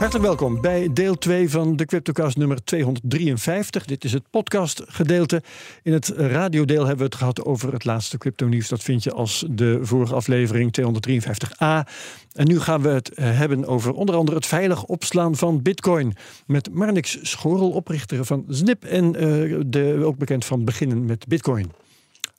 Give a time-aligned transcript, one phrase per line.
[0.00, 3.84] Hartelijk welkom bij deel 2 van de Cryptocast nummer 253.
[3.84, 5.42] Dit is het podcastgedeelte.
[5.82, 8.68] In het radiodeel hebben we het gehad over het laatste crypto-nieuws.
[8.68, 11.90] Dat vind je als de vorige aflevering 253a.
[12.32, 16.16] En nu gaan we het eh, hebben over onder andere het veilig opslaan van Bitcoin.
[16.46, 21.72] Met Marnix Schorel, oprichter van Snip en uh, de, ook bekend van Beginnen met Bitcoin.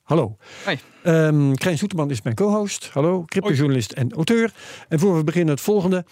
[0.02, 0.36] Hallo.
[0.66, 0.76] Hi.
[1.10, 2.90] Um, Krijn Soeterman is mijn co-host.
[2.92, 4.52] Hallo, cryptojournalist en auteur.
[4.88, 6.04] En voor we beginnen het volgende.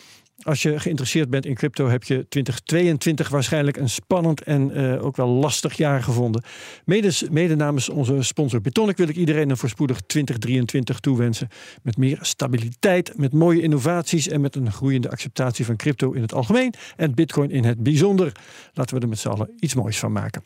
[0.43, 5.17] Als je geïnteresseerd bent in crypto, heb je 2022 waarschijnlijk een spannend en uh, ook
[5.17, 6.43] wel lastig jaar gevonden.
[6.85, 11.49] Mede, mede namens onze sponsor Bitonic wil ik iedereen een voorspoedig 2023 toewensen.
[11.83, 16.35] Met meer stabiliteit, met mooie innovaties en met een groeiende acceptatie van crypto in het
[16.35, 18.33] algemeen en Bitcoin in het bijzonder.
[18.73, 20.43] Laten we er met z'n allen iets moois van maken.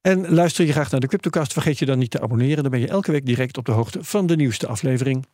[0.00, 2.62] En luister je graag naar de Cryptocast, vergeet je dan niet te abonneren.
[2.62, 5.26] Dan ben je elke week direct op de hoogte van de nieuwste aflevering.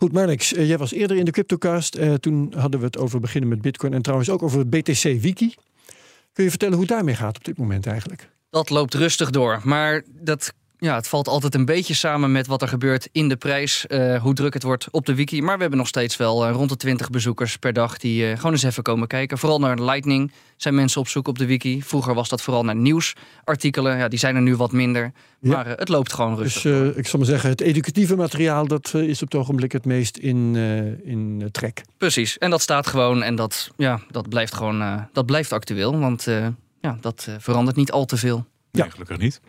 [0.00, 1.96] Goed, Marnix, uh, jij was eerder in de Cryptocast.
[1.96, 5.54] Uh, toen hadden we het over beginnen met Bitcoin en trouwens ook over het BTC-wiki.
[6.32, 8.30] Kun je vertellen hoe het daarmee gaat op dit moment eigenlijk?
[8.50, 12.62] Dat loopt rustig door, maar dat ja, het valt altijd een beetje samen met wat
[12.62, 13.84] er gebeurt in de prijs.
[13.88, 15.42] Uh, hoe druk het wordt op de wiki.
[15.42, 18.36] Maar we hebben nog steeds wel uh, rond de 20 bezoekers per dag die uh,
[18.36, 19.38] gewoon eens even komen kijken.
[19.38, 21.82] Vooral naar Lightning zijn mensen op zoek op de wiki.
[21.82, 23.96] Vroeger was dat vooral naar nieuwsartikelen.
[23.96, 25.12] Ja, die zijn er nu wat minder.
[25.40, 25.50] Ja.
[25.50, 26.62] Maar het loopt gewoon rustig.
[26.62, 30.16] Dus ik zal maar zeggen, het educatieve materiaal dat is op het ogenblik het meest
[30.16, 30.56] in,
[31.04, 31.82] in trek.
[31.98, 32.38] Precies.
[32.38, 35.98] En dat staat gewoon en dat, ja, dat blijft gewoon dat blijft actueel.
[35.98, 36.26] Want
[36.80, 38.46] ja, dat verandert niet al te veel.
[38.70, 39.40] Ja, nee, gelukkig niet.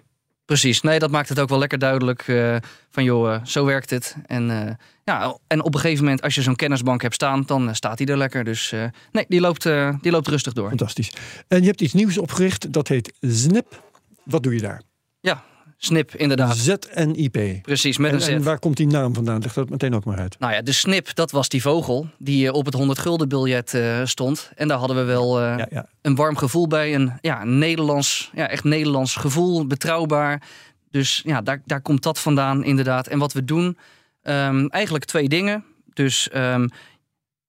[0.51, 2.55] Precies, nee, dat maakt het ook wel lekker duidelijk uh,
[2.89, 4.15] van joh, uh, zo werkt het.
[4.25, 4.71] En, uh,
[5.03, 8.07] ja, en op een gegeven moment, als je zo'n kennisbank hebt staan, dan staat die
[8.07, 8.43] er lekker.
[8.43, 8.73] Dus
[9.11, 9.63] nee, die loopt,
[10.01, 10.67] die loopt rustig door.
[10.67, 11.13] Fantastisch.
[11.47, 13.83] En je hebt iets nieuws opgericht, dat heet Snip.
[14.23, 14.81] Wat doe je daar?
[15.19, 15.43] Ja,
[15.83, 16.57] Snip, inderdaad.
[16.57, 17.61] Z-N-I-P.
[17.61, 18.27] Precies, met en, een Z.
[18.27, 19.41] En waar komt die naam vandaan?
[19.41, 20.39] Leg dat meteen ook maar uit.
[20.39, 24.01] Nou ja, de Snip, dat was die vogel die op het 100 gulden biljet uh,
[24.05, 24.51] stond.
[24.55, 25.87] En daar hadden we wel uh, ja, ja.
[26.01, 26.95] een warm gevoel bij.
[26.95, 30.41] Een, ja, een Nederlands, ja, echt Nederlands gevoel, betrouwbaar.
[30.91, 33.07] Dus ja, daar, daar komt dat vandaan inderdaad.
[33.07, 33.77] En wat we doen,
[34.23, 35.65] um, eigenlijk twee dingen.
[35.93, 36.69] Dus um,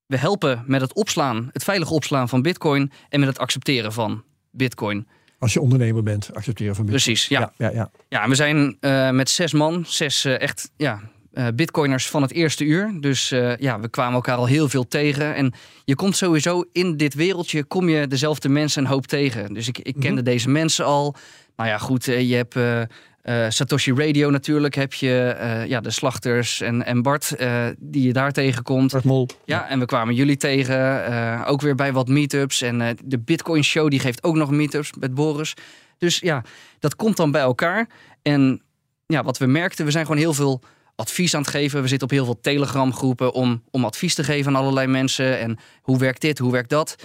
[0.05, 2.91] we helpen met het opslaan, het veilig opslaan van bitcoin...
[3.09, 5.07] en met het accepteren van bitcoin.
[5.43, 7.03] Als je ondernemer bent, accepteren van bitcoin.
[7.03, 7.39] Precies, ja.
[7.39, 7.91] Ja, ja, ja.
[8.09, 10.99] ja we zijn uh, met zes man, zes uh, echt ja,
[11.33, 12.97] uh, bitcoiners van het eerste uur.
[12.99, 15.35] Dus ja, we kwamen elkaar al heel veel tegen.
[15.35, 15.53] En
[15.85, 19.53] je komt sowieso in dit wereldje, kom je dezelfde mensen een hoop tegen.
[19.53, 20.23] Dus ik, ik kende mm -hmm.
[20.23, 21.15] deze mensen al.
[21.55, 22.55] Nou ja, goed, je hebt...
[23.23, 28.07] Uh, Satoshi Radio natuurlijk heb je uh, ja, de slachters en, en Bart uh, die
[28.07, 28.91] je daar tegenkomt.
[28.91, 29.27] Bart Mol.
[29.45, 31.45] Ja, en we kwamen jullie tegen.
[31.45, 32.61] ook weer bij wat meetups.
[32.61, 35.53] En de Bitcoin Show die geeft ook nog meetups met Boris.
[35.97, 36.43] Dus ja,
[36.79, 37.87] dat komt dan bij elkaar.
[38.21, 38.61] En
[39.05, 40.61] ja, wat we merkten, we zijn gewoon heel veel
[40.95, 41.81] advies aan het geven.
[41.81, 45.39] We zitten op heel veel Telegram groepen om, om advies te geven aan allerlei mensen.
[45.39, 46.95] En hoe werkt dit, hoe werkt dat?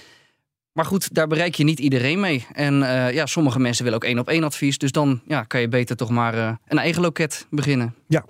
[0.72, 2.46] Maar goed, daar bereik je niet iedereen mee.
[2.52, 4.78] En uh, ja, sommige mensen willen ook één op één advies.
[4.78, 7.94] Dus dan ja, kan je beter toch maar uh, een eigen loket beginnen.
[8.06, 8.24] Ja,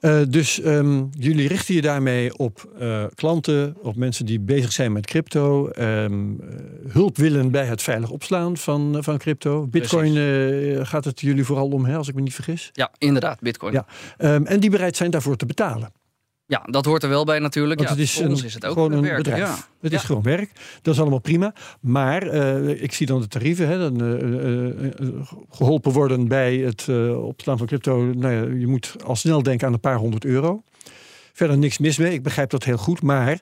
[0.00, 2.68] uh, dus um, jullie richten je daarmee op
[3.14, 6.40] klanten, op mensen die bezig zijn met crypto, um,
[6.88, 9.66] hulp willen bij het veilig opslaan van, van crypto.
[9.66, 12.70] Bitcoin gaat het jullie vooral om, hè, als ik me niet vergis?
[12.72, 13.72] Ja, inderdaad, Bitcoin.
[13.72, 13.86] Ja.
[14.18, 15.92] Um, en die bereid zijn daarvoor te betalen.
[16.46, 17.80] Ja, dat hoort er wel bij natuurlijk.
[17.80, 19.16] Want ja, het is, voor een, ons is het ook gewoon een werk.
[19.16, 19.40] bedrijf.
[19.40, 19.56] Ja.
[19.80, 19.98] Het ja.
[19.98, 20.50] is gewoon werk.
[20.82, 21.54] Dat is allemaal prima.
[21.80, 23.68] Maar uh, ik zie dan de tarieven.
[23.68, 28.04] Hè, dan, uh, uh, geholpen worden bij het opslaan van crypto.
[28.04, 30.62] Nou ja, je moet al snel denken aan een paar honderd euro.
[31.34, 32.12] Verder niks mis mee.
[32.12, 33.02] Ik begrijp dat heel goed.
[33.02, 33.40] Maar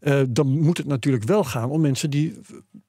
[0.00, 2.40] uh, dan moet het natuurlijk wel gaan om mensen die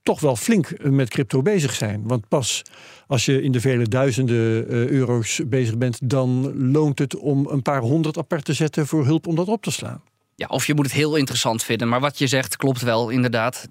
[0.04, 2.02] toch wel flink met crypto bezig zijn.
[2.08, 2.62] Want pas
[3.08, 7.62] als je in de vele duizenden uh, euro's bezig bent, dan loont het om een
[7.62, 10.02] paar honderd apart te zetten voor hulp om dat op te slaan.
[10.36, 11.88] Ja, of je moet het heel interessant vinden.
[11.88, 13.68] Maar wat je zegt klopt wel, inderdaad.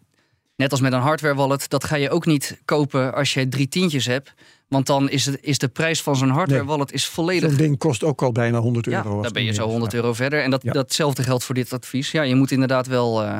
[0.56, 3.68] Net als met een hardware wallet, dat ga je ook niet kopen als je drie
[3.68, 4.34] tientjes hebt.
[4.68, 6.68] Want dan is, het, is de prijs van zo'n hardware nee.
[6.68, 7.48] wallet is volledig...
[7.48, 9.16] Zo'n ding kost ook al bijna 100 euro.
[9.16, 10.42] Ja, dan ben je zo 100 euro verder.
[10.42, 10.72] En dat, ja.
[10.72, 12.10] datzelfde geldt voor dit advies.
[12.10, 13.22] Ja, je moet inderdaad wel...
[13.22, 13.38] Uh,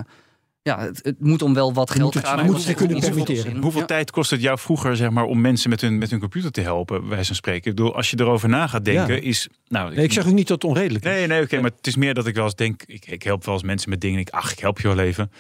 [0.63, 2.39] ja, het, het, moet om wel wat geld het, gaan.
[2.39, 3.63] Je moet het, het kunnen permitteren.
[3.63, 3.87] Hoeveel ja.
[3.87, 6.61] tijd kost het jou vroeger zeg maar, om mensen met hun, met hun computer te
[6.61, 7.71] helpen, wij zijn spreken?
[7.71, 9.21] Ik bedoel, als je erover na gaat denken, ja.
[9.21, 9.49] is...
[9.69, 11.11] Nou, nee, ik zeg ook niet dat het onredelijk is.
[11.11, 13.23] Nee, nee, oké, okay, maar het is meer dat ik wel eens denk, ik, ik
[13.23, 14.21] help wel eens mensen met dingen.
[14.21, 15.23] Ik, ach, ik help je wel even.
[15.23, 15.31] En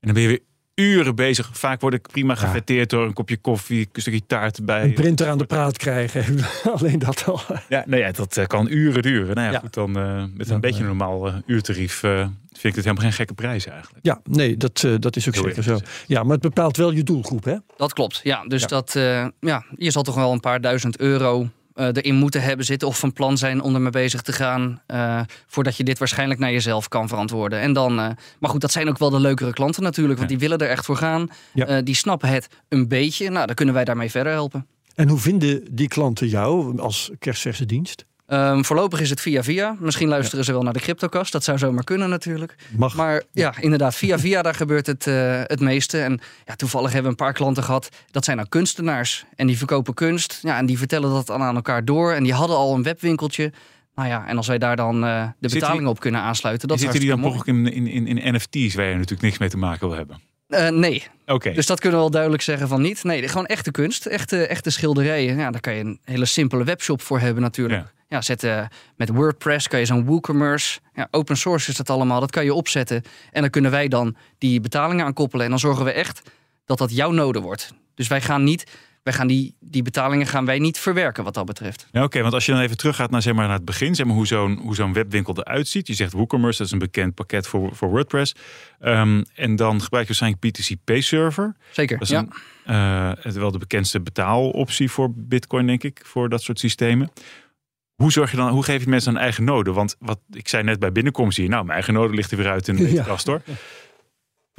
[0.00, 0.40] dan ben je weer
[0.80, 1.48] uren bezig.
[1.52, 2.38] Vaak word ik prima Ja.
[2.38, 4.82] gefeteerd door een kopje koffie, een stukje taart bij.
[4.82, 6.24] Een printer aan de praat krijgen.
[6.74, 7.40] Alleen dat al.
[7.68, 9.34] Ja, nou ja, dat eh, kan uren duren.
[9.34, 9.58] Nou ja, Ja.
[9.58, 12.10] goed, dan eh, met Dan, een beetje eh, een normaal uurtarief eh,
[12.50, 14.04] vind ik het helemaal geen gekke prijs eigenlijk.
[14.06, 15.78] Ja, nee, dat, eh, dat is ook Heel zeker zo.
[16.06, 17.56] Ja, maar het bepaalt wel je doelgroep, hè?
[17.76, 18.44] Dat klopt, ja.
[18.46, 18.66] Dus Ja.
[18.66, 21.48] dat, eh, ja, je zal toch wel een paar duizend euro
[21.88, 22.88] erin moeten hebben zitten...
[22.88, 24.82] of van plan zijn om ermee bezig te gaan...
[24.86, 27.60] eh, voordat je dit waarschijnlijk naar jezelf kan verantwoorden.
[27.60, 30.18] En dan, eh, maar goed, dat zijn ook wel de leukere klanten natuurlijk...
[30.18, 30.36] want Ja.
[30.38, 31.28] die willen er echt voor gaan.
[31.54, 31.66] Ja.
[31.66, 33.30] Eh, die snappen het een beetje.
[33.30, 34.66] Nou, dan kunnen wij daarmee verder helpen.
[34.94, 38.04] En hoe vinden die klanten jou als kerstverse dienst?
[38.30, 39.76] Ehm, voorlopig is het via via.
[39.78, 41.32] Misschien luisteren ze wel naar de CryptoCast.
[41.32, 42.54] Dat zou zomaar kunnen natuurlijk.
[42.76, 42.94] Mag.
[42.94, 46.00] Maar ja, inderdaad, via via daar gebeurt het, eh, het meeste.
[46.00, 47.88] En ja, toevallig hebben we een paar klanten gehad.
[48.10, 49.24] Dat zijn nou kunstenaars.
[49.36, 50.38] En die verkopen kunst.
[50.42, 52.12] Ja, en die vertellen dat dan aan elkaar door.
[52.12, 53.52] En die hadden al een webwinkeltje.
[53.94, 57.00] Nou ja, en als wij daar dan eh, de betaling op kunnen aansluiten, dat Zitten
[57.00, 59.96] die dan in, in, in, in NFT's waar je natuurlijk niks mee te maken wil
[59.96, 60.20] hebben?
[60.50, 61.52] Eh, nee, Oké.
[61.52, 63.04] dus dat kunnen we wel duidelijk zeggen van niet.
[63.04, 65.36] Nee, gewoon echte kunst, echte, echte schilderijen.
[65.36, 67.80] Ja, daar kan je een hele simpele webshop voor hebben natuurlijk.
[67.80, 67.90] Ja.
[68.08, 68.64] Ja, zet, eh,
[68.96, 70.80] met WordPress kan je zo'n WooCommerce.
[70.94, 72.20] Ja, open source is dat allemaal.
[72.20, 73.02] Dat kan je opzetten.
[73.30, 75.44] En dan kunnen wij dan die betalingen aan koppelen.
[75.44, 76.22] En dan zorgen we echt
[76.64, 77.74] dat dat jouw node wordt.
[77.94, 78.64] Dus wij gaan niet,
[79.02, 81.86] wij gaan die, die betalingen gaan wij niet verwerken wat dat betreft.
[81.92, 84.06] Ja, Oké, want als je dan even teruggaat naar, zeg maar, naar het begin, zeg
[84.06, 85.86] maar, hoe zo'n hoe zo'n webwinkel eruit ziet.
[85.86, 88.34] Je zegt WooCommerce, dat is een bekend pakket voor, voor WordPress.
[88.80, 91.56] Ehm, en dan gebruik je waarschijnlijk BTC Pay Server.
[91.70, 91.98] Zeker.
[91.98, 92.26] Dat is ja.
[92.64, 97.10] een, eh, het wel de bekendste betaaloptie voor Bitcoin, denk ik, voor dat soort systemen.
[97.94, 99.72] Hoe, zorg je dan, hoe geef je mensen een eigen node?
[99.72, 102.50] Want wat ik zei net bij binnenkomst hier, nou, mijn eigen node ligt er weer
[102.50, 103.02] uit in de Ja.
[103.02, 103.42] kast hoor.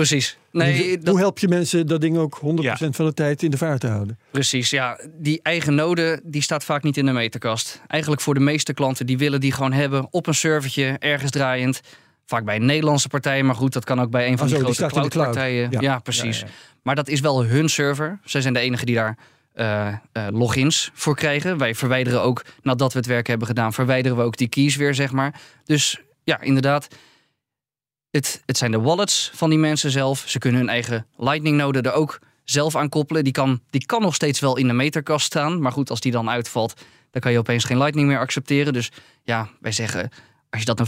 [0.07, 0.38] Precies.
[0.51, 2.42] Nee, hoe, dat, hoe help je mensen dat ding ook 100%
[2.89, 4.19] van de tijd in de vaart te houden?
[4.31, 5.00] Precies, ja.
[5.18, 7.81] Die eigen node die staat vaak niet in de meterkast.
[7.88, 11.81] Eigenlijk voor de meeste klanten die willen die gewoon hebben op een servertje, ergens draaiend.
[12.25, 14.63] Vaak bij een Nederlandse partij, maar goed, dat kan ook bij een van Ah, zo,
[14.63, 15.09] die grote de cloud.
[15.09, 15.68] cloudpartijen.
[15.71, 15.81] Ja.
[15.81, 16.00] Ja.
[16.00, 16.39] precies.
[16.39, 16.45] Ja.
[16.83, 18.19] Maar dat is wel hun server.
[18.24, 19.18] Zij zijn de enige die daar
[19.53, 19.95] eh, eh,
[20.31, 21.57] logins voor krijgen.
[21.57, 24.94] Wij verwijderen ook, nadat we het werk hebben gedaan, verwijderen we ook die keys weer,
[24.95, 25.39] zeg maar.
[25.65, 26.88] Dus ja, inderdaad.
[28.12, 30.24] Het, het zijn de wallets van die mensen zelf.
[30.28, 33.24] Ze kunnen hun eigen Lightning-node er ook zelf aan koppelen.
[33.24, 35.62] Die kan, die kan nog steeds wel in de meterkast staan.
[35.62, 36.81] Maar goed, als die dan uitvalt,
[37.12, 38.74] dan kan je opeens geen Lightning meer accepteren.
[38.74, 38.92] Dus
[39.24, 40.10] ja, wij zeggen,
[40.50, 40.88] als je dat dan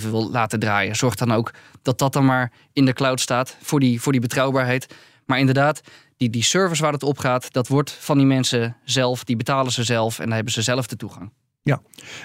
[0.00, 1.50] 24-7 wil laten draaien, zorg dan ook
[1.82, 4.94] dat dat dan maar in de cloud staat voor die, voor die betrouwbaarheid.
[5.26, 5.80] Maar inderdaad,
[6.16, 9.24] die, die service waar het op gaat, dat wordt van die mensen zelf.
[9.24, 11.32] Die betalen ze zelf en dan hebben ze zelf de toegang.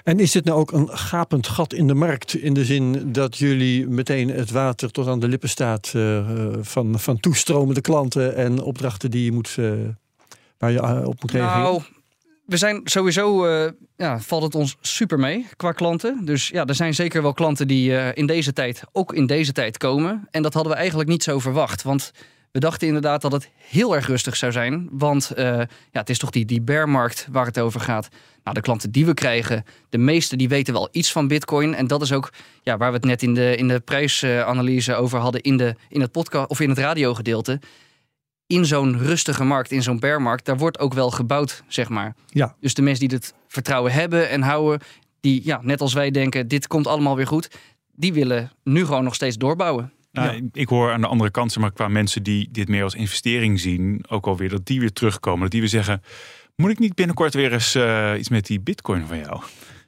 [0.03, 2.33] En is dit nou ook een gapend gat in de markt?
[2.33, 6.27] In de zin dat jullie meteen het water tot aan de lippen staat eh,
[6.61, 9.71] van, van toestromende klanten en opdrachten die je moet, eh,
[10.57, 11.61] waar je op moet reageren?
[11.61, 11.81] Nou,
[12.45, 13.47] we zijn sowieso,
[13.95, 16.25] ja, valt het ons super mee qua klanten.
[16.25, 19.77] Dus ja, er zijn zeker wel klanten die in deze tijd, ook in deze tijd
[19.77, 20.27] komen.
[20.31, 21.83] En dat hadden we eigenlijk niet zo verwacht.
[21.83, 22.11] Want
[22.51, 24.89] we dachten inderdaad dat het heel erg rustig zou zijn.
[24.91, 28.09] Want eh, ja, het is toch die, die bearmarkt waar het over gaat.
[28.43, 31.75] Nou, de klanten die we krijgen, de meeste die weten wel iets van Bitcoin.
[31.75, 35.19] En dat is ook ja, waar we het net in de, in de prijsanalyse over
[35.19, 37.59] hadden in, de, in het podcast of in het radiogedeelte.
[38.47, 42.15] In zo'n rustige markt, in zo'n bearmarkt, daar wordt ook wel gebouwd, zeg maar.
[42.27, 42.55] Ja.
[42.59, 44.79] Dus de mensen die het vertrouwen hebben en houden,
[45.19, 47.49] die ja, net als wij denken, dit komt allemaal weer goed,
[47.91, 49.93] die willen nu gewoon nog steeds doorbouwen.
[50.11, 52.93] Nou, Ik hoor aan de andere kant, zeg maar, qua mensen die dit meer als
[52.95, 55.41] investering zien, ook alweer dat die weer terugkomen.
[55.41, 56.01] Dat die weer zeggen,
[56.55, 59.41] moet ik niet binnenkort weer eens eh, iets met die bitcoin van jou?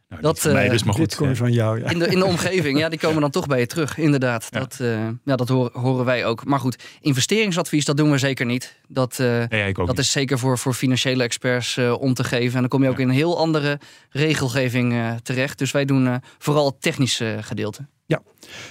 [0.09, 1.03] Nou, Dat, mij eh, dus, maar goed.
[1.03, 1.89] Bitcoin van jou, ja.
[1.89, 3.98] In de, in de omgeving, ja, die komen dan toch bij je terug.
[3.98, 4.60] Inderdaad, Ja.
[4.60, 6.45] dat, eh, ja, dat horen, horen wij ook.
[6.45, 8.79] Maar goed, investeringsadvies, dat doen we zeker niet.
[8.88, 10.05] Dat, eh, nee, ja, ik ook dat niet.
[10.05, 12.53] is zeker voor, voor financiële experts om te geven.
[12.53, 13.01] En dan kom je ook Ja.
[13.03, 13.79] in een heel andere
[14.10, 15.57] regelgeving eh, terecht.
[15.57, 17.88] Dus wij doen eh, vooral het technische gedeelte.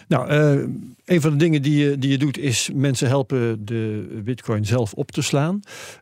[0.09, 0.69] Nou, eh,
[1.05, 4.93] een van de dingen die je, die je doet is mensen helpen de bitcoin zelf
[4.93, 5.61] op te slaan.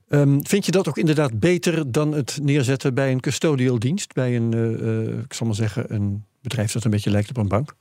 [0.08, 4.12] Ehm, vind je dat ook inderdaad beter dan het neerzetten bij een custodial dienst?
[4.12, 7.36] Bij een, eh, eh, ik zal maar zeggen, een bedrijf dat een beetje lijkt op
[7.36, 7.74] een bank?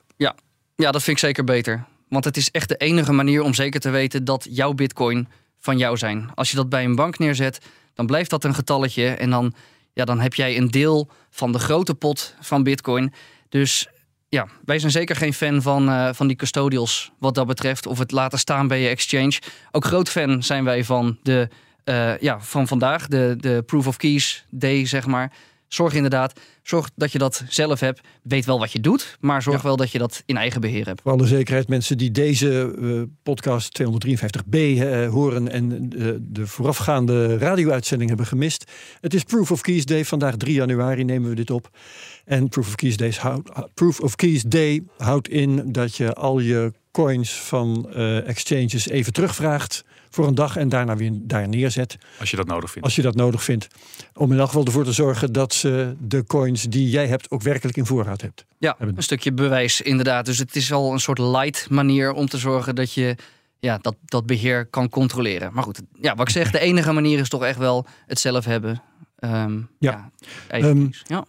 [0.75, 1.85] Ja, dat vind ik zeker beter.
[2.09, 5.27] Want het is echt de enige manier om zeker te weten dat jouw bitcoin
[5.59, 6.29] van jou zijn.
[6.35, 7.59] Als je dat bij een bank neerzet,
[7.93, 9.07] dan blijft dat een getalletje.
[9.07, 9.53] En dan,
[9.93, 13.13] ja, dan heb jij een deel van de grote pot van bitcoin.
[13.49, 13.87] Dus
[14.29, 17.85] ja, wij zijn zeker geen fan van, eh, van die custodials wat dat betreft.
[17.87, 19.39] Of het laten staan bij je exchange.
[19.71, 21.49] Ook groot fan zijn wij van de,
[21.83, 25.31] eh, ja, van vandaag, de, de Proof of Keys Day, zeg maar.
[25.67, 28.01] zorg inderdaad, zorg dat je dat zelf hebt.
[28.23, 29.63] Weet wel wat je doet, maar zorg Ja.
[29.63, 31.01] wel dat je dat in eigen beheer hebt.
[31.01, 35.89] Voor alle zekerheid, mensen die deze eh, podcast 253b eh, horen en
[36.21, 38.71] de voorafgaande radio-uitzending hebben gemist.
[39.01, 40.05] Het is Proof of Keys Day.
[40.05, 41.69] Vandaag 3 januari nemen we dit op.
[42.27, 46.39] En Proof of Keys, Days houdt, Proof of Keys Day houdt in dat je al
[46.39, 51.97] je coins van eh, exchanges even terugvraagt voor een dag en daarna weer daar neerzet.
[52.19, 52.87] Als je dat nodig vindt.
[52.87, 53.67] Als je dat nodig vindt.
[54.13, 57.41] Om in elk geval ervoor te zorgen dat ze de coins die jij hebt ook
[57.41, 58.45] werkelijk in voorraad hebt.
[58.57, 58.97] Ja, Hebben.
[58.97, 60.25] een stukje bewijs inderdaad.
[60.25, 63.15] Dus het is al een soort light manier om te zorgen dat je
[63.59, 65.53] ja, dat, dat beheer kan controleren.
[65.53, 68.45] Maar goed, ja, wat ik zeg, de enige manier is toch echt wel het zelf
[68.45, 68.81] hebben.
[69.19, 70.11] Ehm, ja.
[70.47, 71.25] eigen Ehm, ja.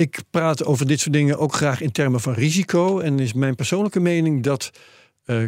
[0.00, 2.98] Ik praat over dit soort dingen ook graag in termen van risico.
[2.98, 4.70] En is mijn persoonlijke mening dat
[5.24, 5.42] eh,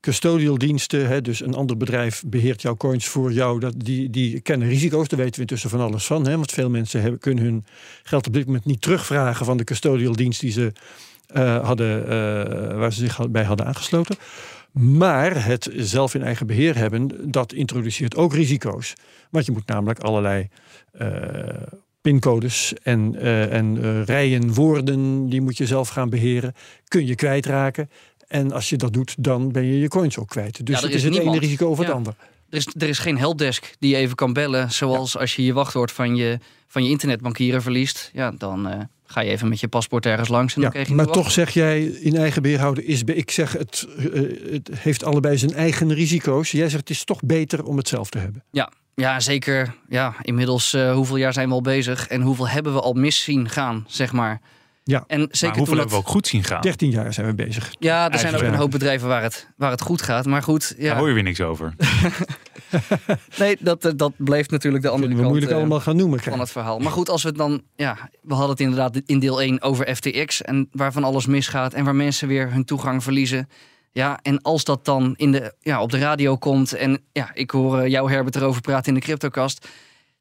[0.00, 4.40] custodial diensten, hè, dus een ander bedrijf beheert jouw coins voor jou, dat, die, die
[4.40, 5.08] kennen risico's.
[5.08, 6.26] Daar weten we intussen van alles van.
[6.26, 7.64] Hè, want veel mensen hebben, kunnen hun
[8.02, 10.72] geld op dit moment niet terugvragen van de custodial dienst die ze
[11.26, 14.16] eh, hadden, eh, waar ze zich bij hadden aangesloten.
[14.72, 18.94] Maar het zelf in eigen beheer hebben, dat introduceert ook risico's.
[19.30, 20.48] Want je moet namelijk allerlei
[20.92, 21.08] eh,
[22.00, 26.54] pincodes en, eh, en eh, rijen woorden, die moet je zelf gaan beheren.
[26.88, 27.90] Kun je kwijtraken.
[28.28, 30.66] En als je dat doet, dan ben je je coins ook kwijt.
[30.66, 32.16] Dus Ja, het is het ene risico of het andere.
[32.50, 34.70] Er is, er is geen helpdesk die je even kan bellen.
[34.70, 38.10] Zoals als je je wachtwoord van je, van je internetbankieren verliest.
[38.14, 40.54] Ja, dan eh, ga je even met je paspoort ergens langs.
[40.54, 43.04] En dan krijg je maar toch zeg jij in eigen beheer houden is.
[43.04, 43.86] be- Ik zeg het,
[44.50, 46.50] het heeft allebei zijn eigen risico's.
[46.50, 48.44] Jij zegt het is toch beter om het zelf te hebben.
[48.50, 48.72] Ja,
[49.18, 49.74] zeker.
[49.88, 53.22] Ja, inmiddels eh, hoeveel jaar zijn we al bezig en hoeveel hebben we al mis
[53.22, 54.40] zien gaan, zeg maar.
[54.84, 55.04] Ja.
[55.06, 56.60] en maar zeker hoeveel toen hebben we ook goed zien gaan?
[56.60, 57.74] 13 jaar zijn we bezig.
[57.78, 60.26] Ja, er zijn ook een hoop bedrijven waar het, waar het goed gaat.
[60.26, 60.96] Maar goed, Daar ja.
[60.96, 61.74] hoor je weer niks over.
[63.38, 66.20] nee, dat, eh, dat blijft natuurlijk de andere kant moeilijk eh, allemaal gaan noemen.
[66.20, 66.78] van het verhaal.
[66.78, 67.62] Maar goed, als we het dan...
[67.76, 70.42] Ja, we hadden het inderdaad in deel 1 over FTX.
[70.42, 71.74] En waarvan alles misgaat.
[71.74, 73.48] En waar mensen weer hun toegang verliezen.
[73.92, 76.72] Ja, en als dat dan in de, ja, op de radio komt.
[76.72, 79.68] En ja, ik hoor eh, jou Herbert erover praten in de Cryptocast.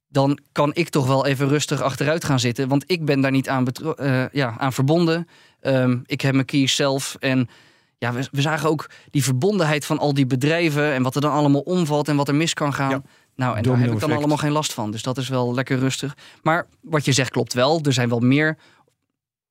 [0.08, 2.68] Dan kan ik toch wel even rustig achteruit gaan zitten.
[2.68, 5.28] Want ik ben daar niet aan, betro- eh, ja, aan verbonden.
[5.62, 7.16] Ehm, ik heb mijn keys zelf.
[7.20, 7.50] En
[7.98, 10.94] ja, we, we zagen ook die verbondenheid van al die bedrijven.
[10.94, 12.90] En wat er dan allemaal omvalt en wat er mis kan gaan.
[12.90, 13.02] Ja.
[13.36, 14.92] Nou, en daar heb ik dan allemaal geen last van.
[14.92, 16.18] Dus dat is wel lekker rustig.
[16.42, 17.80] Maar wat je zegt klopt wel.
[17.84, 18.58] Er zijn wel meer.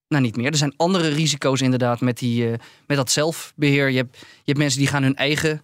[0.08, 0.50] Nou, niet meer.
[0.50, 3.88] Er zijn andere risico's inderdaad met, die, eh, met dat zelfbeheer.
[3.90, 5.62] Je hebt, je hebt mensen die gaan hun eigen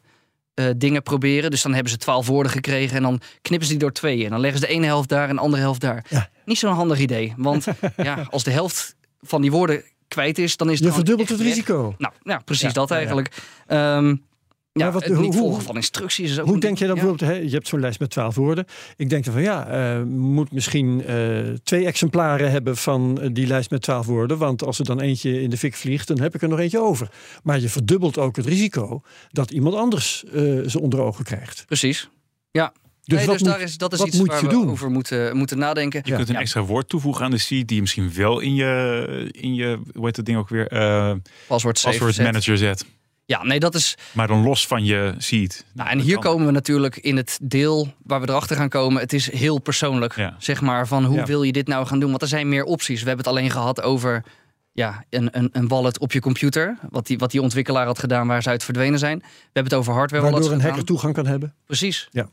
[0.55, 1.51] eh, dingen proberen.
[1.51, 2.97] Dus dan hebben ze twaalf woorden gekregen.
[2.97, 4.25] En dan knippen ze die door tweeën.
[4.25, 6.05] En dan leggen ze de ene helft daar en de andere helft daar.
[6.09, 6.29] Ja.
[6.45, 7.33] Niet zo'n handig idee.
[7.37, 7.65] Want
[7.97, 11.39] ja, als de helft van die woorden kwijt is, dan is het Je verdubbelt het
[11.39, 11.47] weg.
[11.49, 11.95] risico.
[11.99, 13.01] Nou, ja, precies Ja, dat ja, ja.
[13.01, 13.37] eigenlijk.
[14.79, 16.97] Ja, wat- het niet hoe- volgen van instructies is ook Hoe denk je dan.
[16.97, 17.01] Ja.
[17.03, 18.65] bijvoorbeeld, hè, je hebt zo'n lijst met twaalf woorden.
[18.97, 23.47] Ik denk dan van ja, eh moet misschien eh, twee exemplaren hebben van eh, die
[23.47, 24.39] lijst met twaalf woorden.
[24.39, 26.81] Want als er dan eentje in de fik vliegt, dan heb ik er nog eentje
[26.81, 27.09] over.
[27.43, 30.33] Maar je verdubbelt ook het risico dat iemand anders eh,
[30.67, 31.65] ze onder ogen krijgt.
[31.67, 32.09] Precies.
[33.07, 34.71] Dus nee, dus moet, daar is, dat is iets moet waar je we doen?
[34.71, 36.01] over moeten, moeten nadenken.
[36.05, 36.17] Je Ja.
[36.17, 36.41] kunt een Ja.
[36.41, 40.05] extra woord toevoegen aan de seed die je misschien wel in je, in je hoe
[40.05, 41.13] heet dat ding ook weer, eh
[41.47, 42.19] password zet.
[42.19, 42.85] manager zet.
[43.27, 43.97] Ja, nee, dat is.
[44.13, 45.65] Maar dan los van je seed.
[45.73, 49.01] Nou, en hier komen we natuurlijk in het deel waar we erachter gaan komen.
[49.01, 50.35] Het is heel persoonlijk, Ja.
[50.39, 51.25] zeg maar, van hoe Ja.
[51.25, 52.11] wil je dit nou gaan doen?
[52.11, 53.01] Want er zijn meer opties.
[53.03, 54.25] We hebben het alleen gehad over
[54.73, 56.79] ja, een, een, een wallet op je computer.
[56.91, 59.19] Wat die, wat die ontwikkelaar had gedaan waar ze uit verdwenen zijn.
[59.19, 60.71] We hebben het over hardware wallets waardoor een gedaan.
[60.71, 61.55] hacker toegang kan hebben.
[61.67, 62.09] Precies.
[62.11, 62.23] Ja.
[62.23, 62.31] We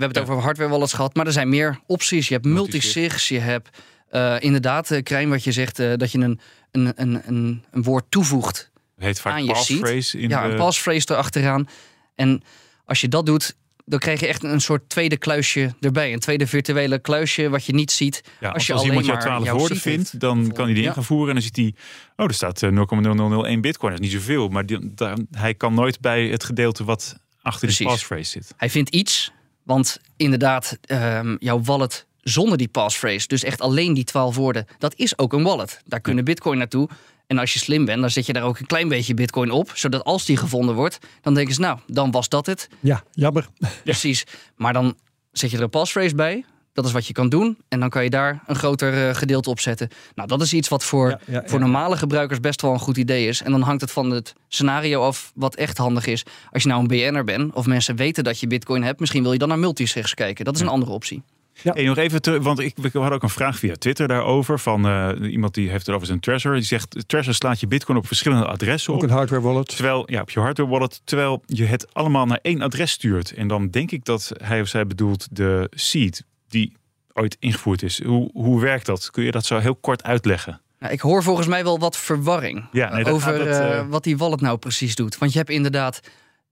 [0.00, 0.32] hebben het Ja.
[0.32, 2.28] over hardware wallets gehad, maar er zijn meer opties.
[2.28, 2.94] Je hebt Multisig.
[2.94, 6.92] multisigs, je hebt eh, inderdaad, uh, Krijn, wat je zegt, eh, dat je een, een,
[6.96, 8.70] een, een, een woord toevoegt
[9.02, 9.80] Heet aan vaak je seed.
[9.80, 10.50] passphrase in ja, de...
[10.52, 11.68] een passphrase erachteraan.
[12.14, 12.42] En
[12.84, 13.54] als je dat doet,
[13.84, 16.12] dan krijg je echt een soort tweede kluisje erbij.
[16.12, 18.22] Een tweede virtuele kluisje wat je niet ziet.
[18.40, 20.64] Ja, als je als alleen iemand jouw maar 12 jouw woorden seed vindt, dan kan
[20.64, 20.94] hij die in Ja.
[20.94, 21.28] gaan voeren.
[21.28, 21.74] En dan ziet hij,
[22.16, 23.92] oh, er staat eh, 0,0001 bitcoin.
[23.92, 24.48] Dat is niet zoveel.
[24.48, 27.86] Maar die, daar- hij kan nooit bij het gedeelte wat achter die Precies.
[27.86, 28.54] passphrase zit.
[28.56, 29.32] Hij vindt iets,
[29.62, 34.94] want inderdaad, ehm, jouw wallet zonder die passphrase, dus echt alleen die 12 woorden, dat
[34.94, 35.80] is ook een wallet.
[35.86, 36.88] Daar kunnen bitcoin naartoe.
[37.32, 39.70] En als je slim bent, dan zet je daar ook een klein beetje bitcoin op,
[39.74, 42.68] zodat als die gevonden wordt, dan denken ze, nou, dan was dat het.
[42.80, 43.48] Ja, jammer.
[43.84, 44.24] Precies.
[44.56, 44.94] Maar dan
[45.30, 46.44] zet je er een passphrase bij.
[46.72, 47.58] Dat is wat je kan doen.
[47.68, 49.88] En dan kan je daar een groter eh, gedeelte op zetten.
[50.14, 52.96] Nou, dat is iets wat voor, Ja, ja, voor normale gebruikers best wel een goed
[52.96, 53.42] idee is.
[53.42, 56.24] En dan hangt het van het scenario af wat echt handig is.
[56.50, 59.00] Als je nou een BN'er bent of mensen weten dat je bitcoin hebt...
[59.00, 60.44] misschien wil je dan naar multisigs kijken.
[60.44, 61.22] Dat is een andere optie.
[61.62, 61.72] Ja.
[61.72, 64.58] Hey, nog even terug, want ik, we hadden ook een vraag via Twitter daarover.
[64.58, 66.54] Van eh, iemand die heeft het over zijn Trezor.
[66.54, 69.08] Die zegt, Trezor slaat je bitcoin op verschillende adressen Ook op.
[69.08, 69.76] een hardware wallet.
[69.76, 73.32] Terwijl, ja, op je hardware wallet, terwijl je het allemaal naar één adres stuurt.
[73.34, 76.76] En dan denk ik dat hij of zij bedoelt de seed, die
[77.12, 78.02] ooit ingevoerd is.
[78.02, 79.10] Hoe, hoe werkt dat?
[79.10, 80.60] Kun je dat zo heel kort uitleggen?
[80.78, 83.88] Nou, ik hoor volgens mij wel wat verwarring Ja, nee, dat over het, eh, eh,
[83.88, 85.18] wat die wallet nou precies doet.
[85.18, 86.00] Want je hebt inderdaad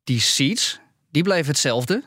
[0.04, 0.80] die seeds,
[1.10, 2.02] die blijven hetzelfde.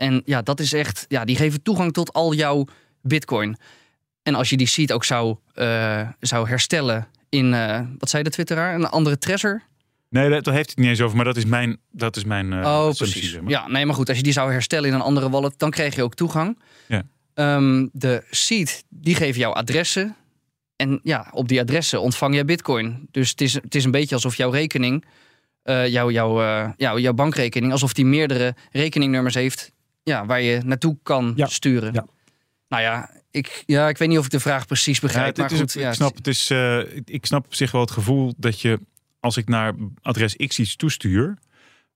[0.00, 2.64] En ja, dat is echt, ja, die geven toegang tot al jouw
[3.02, 3.56] bitcoin.
[4.22, 8.30] En als je die seed ook zou, eh, zou herstellen in, eh, wat zei de
[8.30, 9.60] twitteraar, een andere treasure?
[10.08, 12.52] Nee, dat, daar heeft het niet eens over, maar dat is mijn, dat is mijn
[12.52, 13.30] eh, oh, precies.
[13.30, 13.50] zeg maar.
[13.50, 15.94] Ja, nee, maar goed, als je die zou herstellen in een andere wallet, dan krijg
[15.94, 16.58] je ook toegang.
[16.88, 17.02] Ja.
[17.34, 20.16] Ehm, de seed, die geven jou adressen.
[20.76, 23.08] En ja, op die adressen ontvang je bitcoin.
[23.10, 25.04] Dus het is, het is een beetje alsof jouw rekening,
[25.64, 30.96] jouw, jouw, eh, jouw, jouw bankrekening, alsof die meerdere rekeningnummers heeft ja, waar je naartoe
[31.02, 31.46] kan Ja.
[31.46, 31.92] sturen.
[31.92, 32.06] Ja.
[32.68, 35.26] Nou ja ik, ja, ik weet niet of ik de vraag precies Ja, begrijp.
[35.26, 37.80] het- maar het is goed, ik snap, het is, eh, ik- snap op zich wel
[37.80, 38.78] het gevoel dat je,
[39.20, 41.36] als ik naar adres X iets toestuur,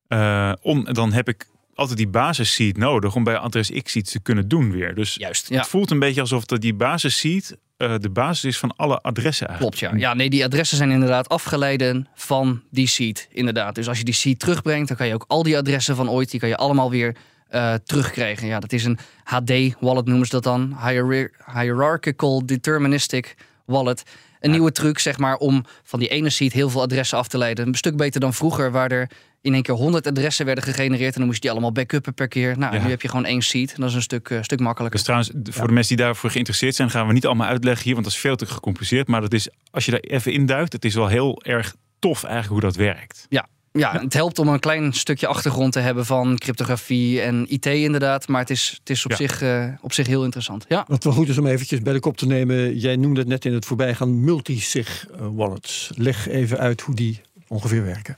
[0.08, 4.12] eh, om, dan heb ik altijd die basis seed nodig om bij adres X iets
[4.12, 4.94] te kunnen doen weer.
[4.94, 5.56] Dus Juist, ja.
[5.58, 9.00] het voelt een beetje alsof dat die basis seed eh, de basis is van alle
[9.00, 9.76] adressen eigenlijk.
[9.78, 10.00] Klopt, ja.
[10.08, 13.28] Ja, nee, die adressen zijn inderdaad afgeleiden van die seed.
[13.30, 13.74] Inderdaad.
[13.74, 16.30] Dus als je die seed terugbrengt, dan kan je ook al die adressen van ooit,
[16.30, 17.16] die kan je allemaal weer
[17.54, 18.46] eh, terugkrijgen.
[18.46, 20.76] Ja, dat is een HD-wallet noemen ze dat dan.
[20.86, 21.30] Hierar-
[21.62, 23.34] Hierarchical Deterministic
[23.66, 24.02] Wallet.
[24.40, 27.38] Een nieuwe truc, zeg maar, om van die ene seed heel veel adressen af te
[27.38, 27.66] leiden.
[27.66, 31.12] Een stuk beter dan vroeger, waar er in één keer 100 adressen werden gegenereerd.
[31.12, 32.58] En dan moest je die allemaal backuppen per keer.
[32.58, 32.82] Nou, Ja.
[32.82, 33.74] nu heb je gewoon één seed.
[33.74, 34.96] En dat is een stuk, eh, stuk makkelijker.
[34.98, 37.92] Dus trouwens, voor de mensen die daarvoor geïnteresseerd zijn, gaan we niet allemaal uitleggen hier,
[37.92, 39.08] want dat is veel te gecompliceerd.
[39.08, 42.52] Maar dat is, als je daar even induikt, het is wel heel erg tof eigenlijk
[42.52, 43.26] hoe dat werkt.
[43.28, 43.46] Ja,
[43.78, 48.28] het helpt om een klein stukje achtergrond te hebben van cryptografie en IT inderdaad.
[48.28, 49.16] Maar het is, het is op, Ja.
[49.16, 50.64] zich, eh, op zich heel interessant.
[50.68, 52.78] Ja, Wat wel goed is om eventjes bij de kop te nemen.
[52.78, 55.90] Jij noemde het net in het voorbijgaan multisig eh, wallets.
[55.94, 58.16] Leg even uit hoe die ongeveer werken.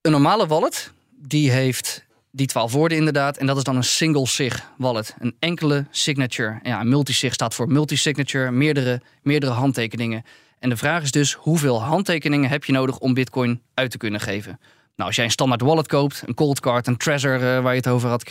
[0.00, 3.36] een normale wallet, die heeft die 12 woorden inderdaad.
[3.36, 5.14] En dat is dan een single sig wallet.
[5.18, 6.60] Een enkele signature.
[6.62, 10.24] Ja, een multisig staat voor multisignature, meerdere, meerdere handtekeningen.
[10.62, 14.20] En de vraag is dus, hoeveel handtekeningen heb je nodig om bitcoin uit te kunnen
[14.20, 14.58] geven?
[14.96, 17.78] Nou, als jij een standaard wallet koopt, een cold card, een treasure eh, waar je
[17.78, 18.30] het over had,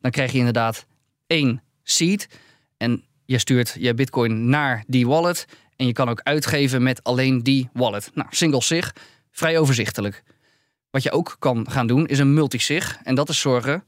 [0.00, 0.86] dan krijg je inderdaad
[1.26, 2.28] één seed.
[2.76, 5.46] En je stuurt je bitcoin naar die wallet.
[5.76, 8.10] En je kan ook uitgeven met alleen die wallet.
[8.14, 8.92] Nou, single sig,
[9.30, 10.22] vrij overzichtelijk.
[10.90, 12.98] Wat je ook kan gaan doen, is een multisig.
[13.02, 13.84] En dat is zorgen.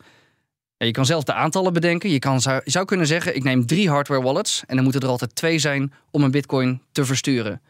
[0.76, 2.10] je kan zelf de aantallen bedenken.
[2.10, 4.62] Je, kan, zou, je zou kunnen zeggen: ik neem drie hardware wallets.
[4.66, 7.60] En dan moeten er altijd twee zijn om een bitcoin te versturen.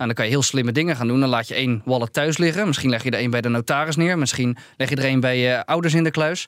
[0.00, 1.20] Nou, dan kan je heel slimme dingen gaan doen.
[1.20, 2.66] Dan laat je één wallet thuis liggen.
[2.66, 4.18] Misschien leg je er één bij de notaris neer.
[4.18, 6.46] Misschien leg je er één bij je ouders in de kluis.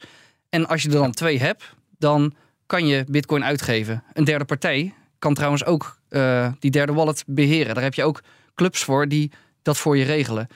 [0.51, 1.65] En als je er dan twee hebt,
[1.99, 2.35] dan
[2.67, 4.03] kan je bitcoin uitgeven.
[4.13, 7.75] Een derde partij kan trouwens ook eh, die derde wallet beheren.
[7.75, 8.23] Daar heb je ook
[8.55, 9.31] clubs voor die
[9.63, 10.47] dat voor je regelen.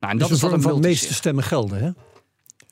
[0.00, 0.82] Nou, en Dat dat is een van multisig.
[0.90, 1.82] meeste stemmen gelden.
[1.82, 1.90] Hè?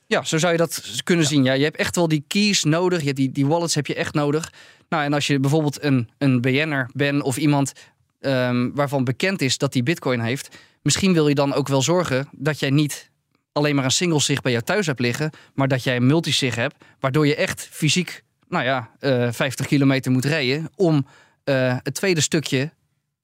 [0.07, 1.43] Ja, zo zou je dat kunnen zien.
[1.43, 2.99] Ja, je hebt echt wel die keys nodig.
[2.99, 4.51] Je hebt die, die wallets heb je echt nodig.
[4.89, 7.73] Nou, en als je bijvoorbeeld een, een BN'er bent of iemand
[8.19, 12.27] ehm, waarvan bekend is dat die bitcoin heeft, misschien wil je dan ook wel zorgen
[12.31, 13.09] dat jij niet
[13.51, 16.55] alleen maar een single sig bij jou thuis hebt liggen, maar dat jij een multisig
[16.55, 21.05] hebt, waardoor je echt fysiek, nou ja, eh 50 kilometer moet rijden om
[21.43, 22.71] eh, het tweede stukje.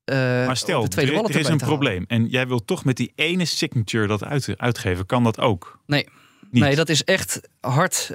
[0.03, 2.97] eh, Maar stel, de tweede er, er is een probleem en jij wilt toch met
[2.97, 5.05] die ene signature dat uit, uitgeven.
[5.05, 5.79] Kan dat ook?
[5.85, 6.07] Nee.
[6.51, 6.63] Niet.
[6.63, 8.11] Nee, dat is echt hard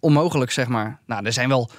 [0.00, 1.00] onmogelijk, zeg maar.
[1.06, 1.70] Nou, er zijn wel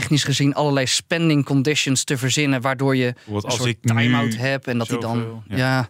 [0.00, 4.36] technisch gezien allerlei spending conditions te verzinnen, waardoor je een als soort ik nu time-out
[4.36, 5.16] hebt en dat die dan...
[5.16, 5.56] zoveel, ja.
[5.56, 5.88] Ja.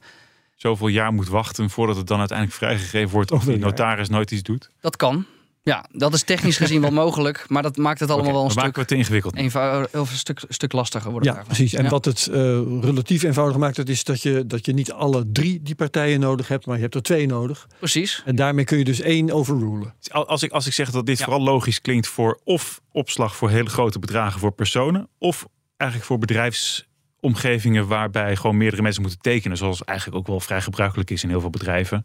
[0.57, 4.43] zoveel jaar moet wachten voordat het dan uiteindelijk vrijgegeven wordt of die notaris nooit iets
[4.43, 4.71] doet.
[4.81, 5.27] dat kan.
[5.65, 8.75] Ja, dat is technisch gezien wel mogelijk, maar dat maakt het allemaal wel een stuk,
[8.75, 9.37] we het ingewikkeld.
[9.37, 11.29] eenvoudig, of een stuk, stuk lastiger worden.
[11.29, 11.55] Ja, daarvan.
[11.55, 11.75] precies.
[11.75, 11.91] En Ja.
[11.91, 12.35] wat het eh,
[12.81, 16.49] relatief eenvoudig maakt, dat is dat je, dat je niet alle drie die partijen nodig
[16.49, 17.67] hebt, maar je hebt er twee nodig.
[17.79, 18.23] Precies.
[18.25, 19.95] En daarmee kun je dus één overrulen.
[20.11, 21.25] Als ik, als ik zeg dat dit Ja.
[21.25, 25.47] vooral logisch klinkt voor of opslag voor hele grote bedragen voor personen, of
[25.77, 31.11] eigenlijk voor bedrijfsomgevingen waarbij gewoon meerdere mensen moeten tekenen, zoals eigenlijk ook wel vrij gebruikelijk
[31.11, 32.05] is in heel veel bedrijven.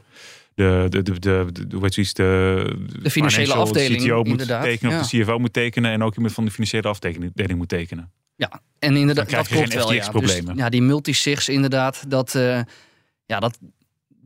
[0.59, 4.63] De, de, de, de, de, hoe heet zoiets, de, De financiële afdeling, CTO moet inderdaad,
[4.63, 4.99] tekenen, ja.
[4.99, 8.11] of de CFO moet tekenen en ook iemand van de financiële afdeling moet tekenen.
[8.35, 9.93] Ja, en inderdaad, dat je klopt geen wel.
[9.93, 10.11] Ja.
[10.11, 12.61] Dus, ja, die multisigs inderdaad, dat, eh,
[13.25, 13.59] ja, dat,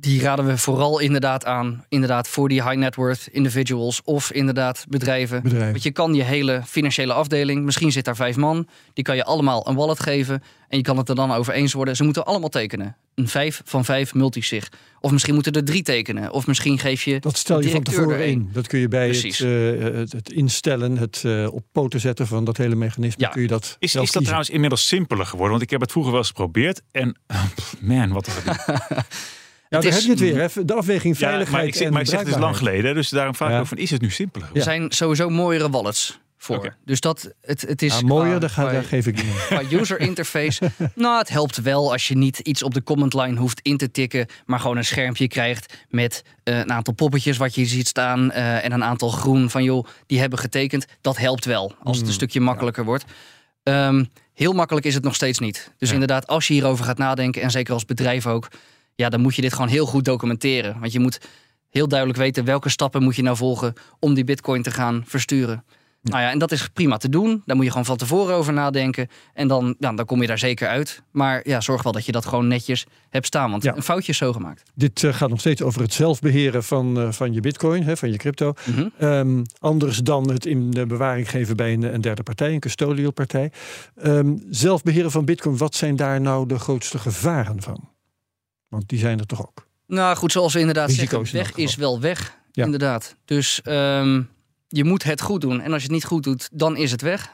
[0.03, 1.85] die raden we vooral inderdaad aan.
[1.89, 5.43] Inderdaad voor die high net worth individuals of inderdaad bedrijven.
[5.43, 5.71] Bedrijven.
[5.71, 9.23] Want je kan je hele financiële afdeling, misschien zit daar vijf man, die kan je
[9.23, 10.43] allemaal een wallet geven.
[10.67, 11.95] En je kan het er dan over eens worden.
[11.95, 12.95] Ze moeten allemaal tekenen.
[13.15, 14.69] Een vijf van vijf multisig.
[14.99, 16.31] Of misschien moeten er drie tekenen.
[16.31, 17.19] Of misschien geef je.
[17.19, 18.31] Dat stel je van tevoren één.
[18.31, 18.49] in.
[18.53, 22.45] Dat kun je bij het, eh, het, het instellen, het eh, op poten zetten van
[22.45, 23.23] dat hele mechanisme.
[23.23, 23.29] Ja.
[23.29, 24.21] Kun je dat Is, zelf is dat kiezen.
[24.23, 25.51] trouwens inmiddels simpeler geworden?
[25.51, 27.17] Want ik heb het vroeger wel eens geprobeerd en
[27.79, 28.55] man, wat een gedoe.
[29.73, 30.49] Ja, Het daar is- heb je het weer.
[30.55, 30.65] Hè?
[30.65, 32.79] De afweging Ja, veiligheid maar ik, zeg- en maar ik zeg het is lang bruikbaarheid.
[32.81, 33.61] geleden, dus daarom vraag ik Ja.
[33.61, 36.75] ook van is het nu simpeler Er zijn sowieso mooiere wallets voor.
[36.85, 39.45] Dus dat, het, het is Ja, mooier, qua- daar, ga, qua- daar geef ik niet.
[39.47, 43.39] Qua user interface, nou, het helpt wel als je niet iets op de command line
[43.39, 47.55] hoeft in te tikken, maar gewoon een schermpje krijgt met eh, een aantal poppetjes wat
[47.55, 50.85] je ziet staan eh, en een aantal groen van joh, die hebben getekend.
[51.01, 53.05] Dat helpt wel als het een Mm, stukje makkelijker wordt.
[53.63, 55.71] Ehm, heel makkelijk is het nog steeds niet.
[55.77, 55.93] Dus Ja.
[55.93, 58.47] inderdaad, als je hierover gaat nadenken en zeker als bedrijf ook,
[58.95, 60.79] ja, dan moet je dit gewoon heel goed documenteren.
[60.79, 61.19] Want je moet
[61.69, 65.63] heel duidelijk weten welke stappen moet je nou volgen om die bitcoin te gaan versturen.
[66.01, 67.41] Nou ja, en dat is prima te doen.
[67.45, 69.07] Daar moet je gewoon van tevoren over nadenken.
[69.33, 71.03] En dan, ja, dan kom je daar zeker uit.
[71.11, 73.51] Maar ja, zorg wel dat je dat gewoon netjes hebt staan.
[73.51, 73.75] Want Ja.
[73.75, 74.63] een foutje is zo gemaakt.
[74.75, 78.11] Dit eh, gaat nog steeds over het zelfbeheren van, eh, van je bitcoin, hè, van
[78.11, 78.53] je crypto.
[78.65, 78.87] Mhm.
[78.97, 83.11] Ehm, anders dan het in de bewaring geven bij een, een derde partij, een custodial
[83.11, 83.51] partij.
[84.01, 87.91] Ehm, zelfbeheren van bitcoin, wat zijn daar nou de grootste gevaren van?
[88.73, 89.67] Want die zijn er toch ook.
[89.87, 92.37] Nou goed, zoals we inderdaad Risico's zeggen, weg is wel weg.
[92.51, 92.65] Ja.
[92.65, 93.15] Inderdaad.
[93.25, 94.21] Dus ehm,
[94.67, 95.61] je moet het goed doen.
[95.61, 97.29] En als je het niet goed doet, dan is het weg.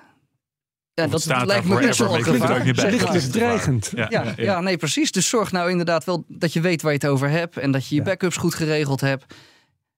[0.93, 2.65] Ja, dat, lijkt me best wel gevaar.
[2.65, 3.91] Het is dreigend.
[3.95, 5.11] Ja, Ja, ja, nee, precies.
[5.11, 7.57] Dus zorg nou inderdaad wel dat je weet waar je het over hebt.
[7.57, 8.07] En dat je je Ja.
[8.07, 9.25] backups goed geregeld hebt.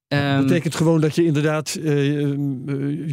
[0.08, 2.38] Dat Ehm, betekent gewoon dat je inderdaad eh, eh,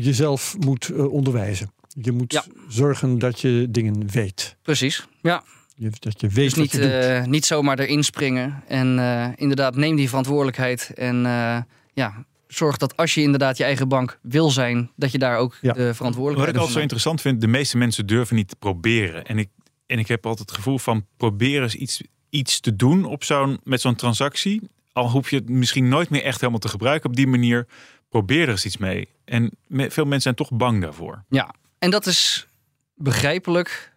[0.04, 1.72] jezelf moet eh, onderwijzen.
[1.88, 2.44] Je moet Ja.
[2.68, 4.56] zorgen dat je dingen weet.
[4.62, 5.06] precies.
[5.22, 5.42] Ja,
[5.80, 8.62] Je, dat je weet dus wat niet, je eh, niet zomaar erin springen.
[8.66, 10.90] En eh, inderdaad, neem die verantwoordelijkheid.
[10.94, 11.58] En eh,
[11.92, 15.56] ja, zorg dat als je inderdaad je eigen bank wil zijn, dat je daar ook
[15.60, 15.72] Ja.
[15.72, 19.24] de Wat verantwoordelijkheid ik altijd zo interessant vind, de meeste mensen durven niet te proberen.
[19.24, 19.48] En ik,
[19.86, 23.60] en ik heb altijd het gevoel van proberen eens iets, iets te doen op zo'n,
[23.64, 24.60] met zo'n transactie.
[24.92, 27.66] Al hoef je het misschien nooit meer echt helemaal te gebruiken op die manier.
[28.08, 29.08] Probeer er eens iets mee.
[29.24, 31.24] En me- veel mensen zijn toch bang daarvoor.
[31.28, 32.46] Ja, en dat is
[32.94, 33.92] begrijpelijk.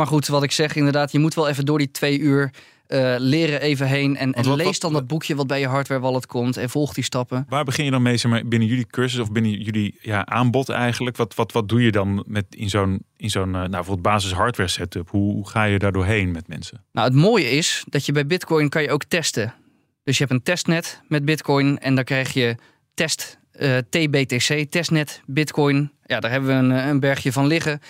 [0.00, 2.50] Maar goed, wat ik zeg, inderdaad, je moet wel even door die twee uur
[2.86, 4.16] eh, leren even heen.
[4.16, 6.56] En, en wat- lees wat- dan dat boekje wat bij je hardware wallet komt.
[6.56, 7.46] En volg die stappen.
[7.48, 10.68] Waar begin je dan mee zeg maar, binnen jullie cursus of binnen jullie ja, aanbod
[10.68, 11.16] eigenlijk?
[11.16, 14.32] Wat, wat, wat doe je dan met in zo'n, in zo'n eh, nou, bijvoorbeeld basis
[14.32, 15.10] hardware setup?
[15.10, 16.84] Hoe, hoe ga je daar doorheen met mensen?
[16.92, 19.54] Nou, het mooie is dat je bij Bitcoin kan je ook testen.
[20.04, 22.56] Dus je hebt een testnet met Bitcoin en dan krijg je
[22.94, 25.92] test eh, TBTC, testnet Bitcoin.
[26.06, 27.80] Ja, daar hebben we een, een bergje van liggen.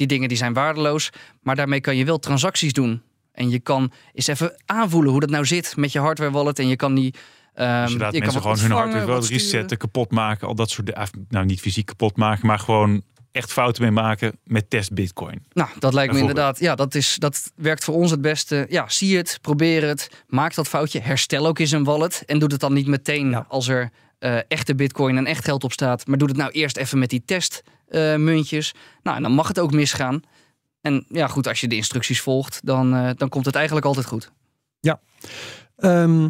[0.00, 1.10] Die dingen die zijn waardeloos,
[1.42, 3.02] maar daarmee kan je wel transacties doen.
[3.32, 6.58] En je kan eens even aanvoelen hoe dat nou zit met je hardware wallet.
[6.58, 7.14] En je kan die.
[7.54, 9.42] ehm, Dus je laat je mensen gewoon hun hardware sturen.
[9.42, 11.26] resetten, kapot maken, al dat soort dingen.
[11.28, 15.44] Nou, niet fysiek kapot maken, maar gewoon echt fouten mee maken met test Bitcoin.
[15.52, 16.60] Nou, dat lijkt me inderdaad.
[16.60, 18.66] Ja, dat, is, dat werkt voor ons het beste.
[18.68, 20.10] Ja, zie het, probeer het.
[20.26, 21.00] Maak dat foutje.
[21.00, 22.22] Herstel ook eens een wallet.
[22.26, 25.72] En doe het dan niet meteen als er eh, echte bitcoin en echt geld op
[25.72, 26.06] staat.
[26.06, 28.74] Maar doe het nou eerst even met die testmuntjes.
[29.02, 30.22] nou, en dan mag het ook misgaan.
[30.80, 34.06] En ja, goed, als je de instructies volgt, dan, eh, dan komt het eigenlijk altijd
[34.06, 34.32] goed.
[35.76, 36.28] Ehm,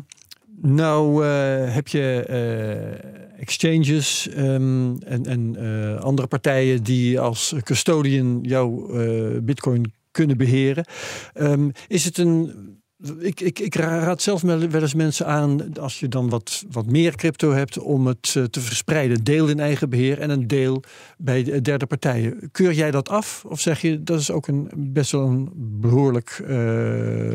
[0.62, 8.38] nou eh, heb je eh, exchanges ehm, en, en eh, andere partijen die als custodian
[8.42, 10.84] jouw eh, bitcoin kunnen beheren.
[11.32, 12.78] Ehm, is het een...
[13.18, 17.16] Ik, ik, ik raad zelf wel eens mensen aan, als je dan wat, wat meer
[17.16, 19.24] crypto hebt, om het eh, te verspreiden.
[19.24, 20.82] Deel in eigen beheer en een deel
[21.18, 22.48] bij de derde partijen.
[22.52, 23.44] Keur jij dat af?
[23.44, 26.56] Of zeg je, dat is ook een best wel een behoorlijk eh,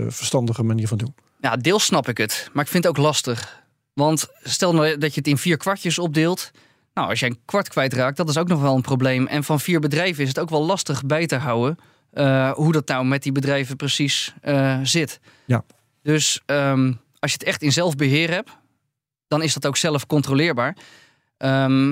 [0.07, 1.15] verstandige manier van doen?
[1.41, 3.63] Ja, deels snap ik het, maar ik vind het ook lastig.
[3.93, 6.51] Want stel nou dat je het in vier kwartjes opdeelt.
[6.93, 9.27] Nou, als je een kwart kwijtraakt, dat is ook nog wel een probleem.
[9.27, 11.77] En van vier bedrijven is het ook wel lastig bij te houden.
[12.15, 15.19] Eh, hoe dat nou met die bedrijven precies eh, zit.
[15.45, 15.63] Ja.
[16.01, 18.49] Dus ehm, als je het echt in zelfbeheer hebt,
[19.27, 20.77] dan is dat ook zelf controleerbaar.
[21.37, 21.91] Ehm,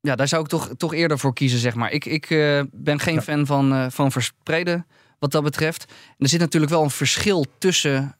[0.00, 1.90] ja, daar zou ik toch, toch eerder voor kiezen, zeg maar.
[1.90, 3.22] Ik, ik eh, ben geen Ja.
[3.22, 4.86] fan van, van verspreiden
[5.18, 5.84] wat dat betreft.
[5.84, 8.16] En er zit natuurlijk wel een verschil tussen,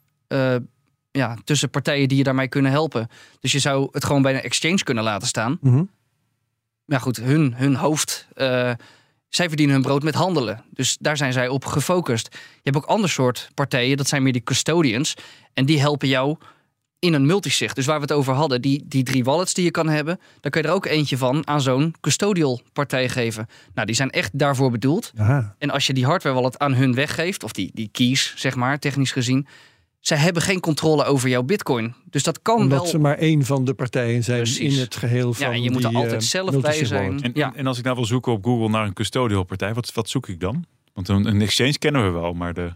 [1.11, 3.09] ja, tussen partijen die je daarmee kunnen helpen.
[3.41, 5.59] Dus je zou het gewoon bij een exchange kunnen laten staan.
[5.61, 5.85] Mhm.
[6.85, 8.29] Maar goed, hun, hun hoofd.
[9.35, 10.65] Zij verdienen hun brood met handelen.
[10.71, 12.29] Dus daar zijn zij op gefocust.
[12.33, 15.15] Je hebt ook ander soort partijen, dat zijn meer die custodians.
[15.55, 16.37] En die helpen jou
[16.99, 17.73] in een multisig.
[17.73, 20.51] Dus waar we het over hadden, die, die drie wallets die je kan hebben, daar
[20.53, 23.47] kun je er ook eentje van aan zo'n custodial partij geven.
[23.75, 25.13] Nou, die zijn echt daarvoor bedoeld.
[25.17, 25.55] Aha.
[25.59, 28.79] En als je die hardware wallet aan hun weggeeft, of die, die keys, zeg maar,
[28.79, 29.47] technisch gezien,
[30.03, 31.95] zij hebben geen controle over jouw bitcoin.
[32.11, 32.87] Dus dat kan Omdat wel.
[32.87, 34.75] ze maar één van de partijen zijn Precies.
[34.75, 36.87] in het geheel van Ja, en je moet er die, altijd eh, zelf bij multisig
[36.87, 37.23] zijn.
[37.23, 37.55] En, Ja.
[37.55, 40.29] en als ik nou wil zoeken op Google naar een custodial partij, wat, wat zoek
[40.29, 40.65] ik dan?
[40.95, 42.73] Want een, een exchange kennen we wel, maar de...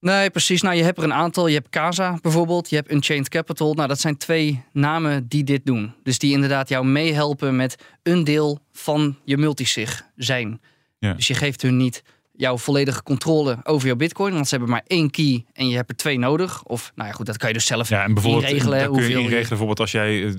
[0.00, 0.62] Nee, precies.
[0.62, 1.46] Nou, je hebt er een aantal.
[1.46, 2.70] Je hebt Casa bijvoorbeeld.
[2.70, 3.74] Je hebt Unchained Capital.
[3.74, 5.92] Nou, dat zijn twee namen die dit doen.
[6.02, 10.60] Dus die inderdaad jou meehelpen met een deel van je multisig zijn.
[10.98, 11.12] Ja.
[11.12, 12.02] Dus je geeft hun niet
[12.40, 14.32] jouw volledige controle over jouw bitcoin.
[14.32, 16.62] Want ze hebben maar één key en je hebt er twee nodig.
[16.62, 18.78] Of, nou ja, goed, dat kan je dus zelf Ja, en bijvoorbeeld inregelen.
[18.78, 20.34] dan kun je inregelen, bijvoorbeeld als jij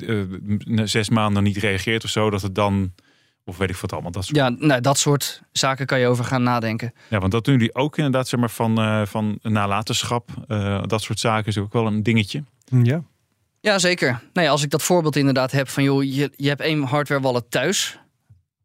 [0.65, 2.93] na zes maanden niet reageert of zo, dat het dan
[3.45, 4.11] Of weet ik wat allemaal.
[4.11, 4.37] Dat soort...
[4.37, 6.93] Ja, nou, dat soort zaken kan je over gaan nadenken.
[7.09, 10.29] Ja, want dat doen jullie ook inderdaad, zeg maar, van, eh, van nalatenschap.
[10.47, 12.43] Eh, dat soort zaken is ook wel een dingetje.
[12.83, 13.03] Ja.
[13.59, 14.21] Ja, zeker.
[14.33, 17.21] Nou ja, als ik dat voorbeeld inderdaad heb van joh, je, je hebt één hardware
[17.21, 17.99] wallet thuis.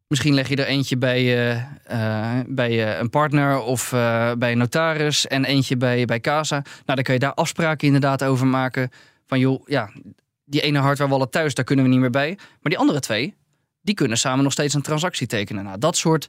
[0.07, 3.89] Misschien leg je er eentje bij, eh, eh, bij eh, een partner of
[4.37, 6.55] bij een notaris en eentje bij, bij Casa.
[6.55, 8.89] Nou, dan kun je daar afspraken inderdaad over maken.
[9.25, 9.91] Van joh, ja,
[10.45, 12.35] die ene hardware wallet thuis, daar kunnen we niet meer bij.
[12.35, 13.35] Maar die andere twee,
[13.81, 15.63] die kunnen samen nog steeds een transactie tekenen.
[15.63, 16.27] Nou, dat soort,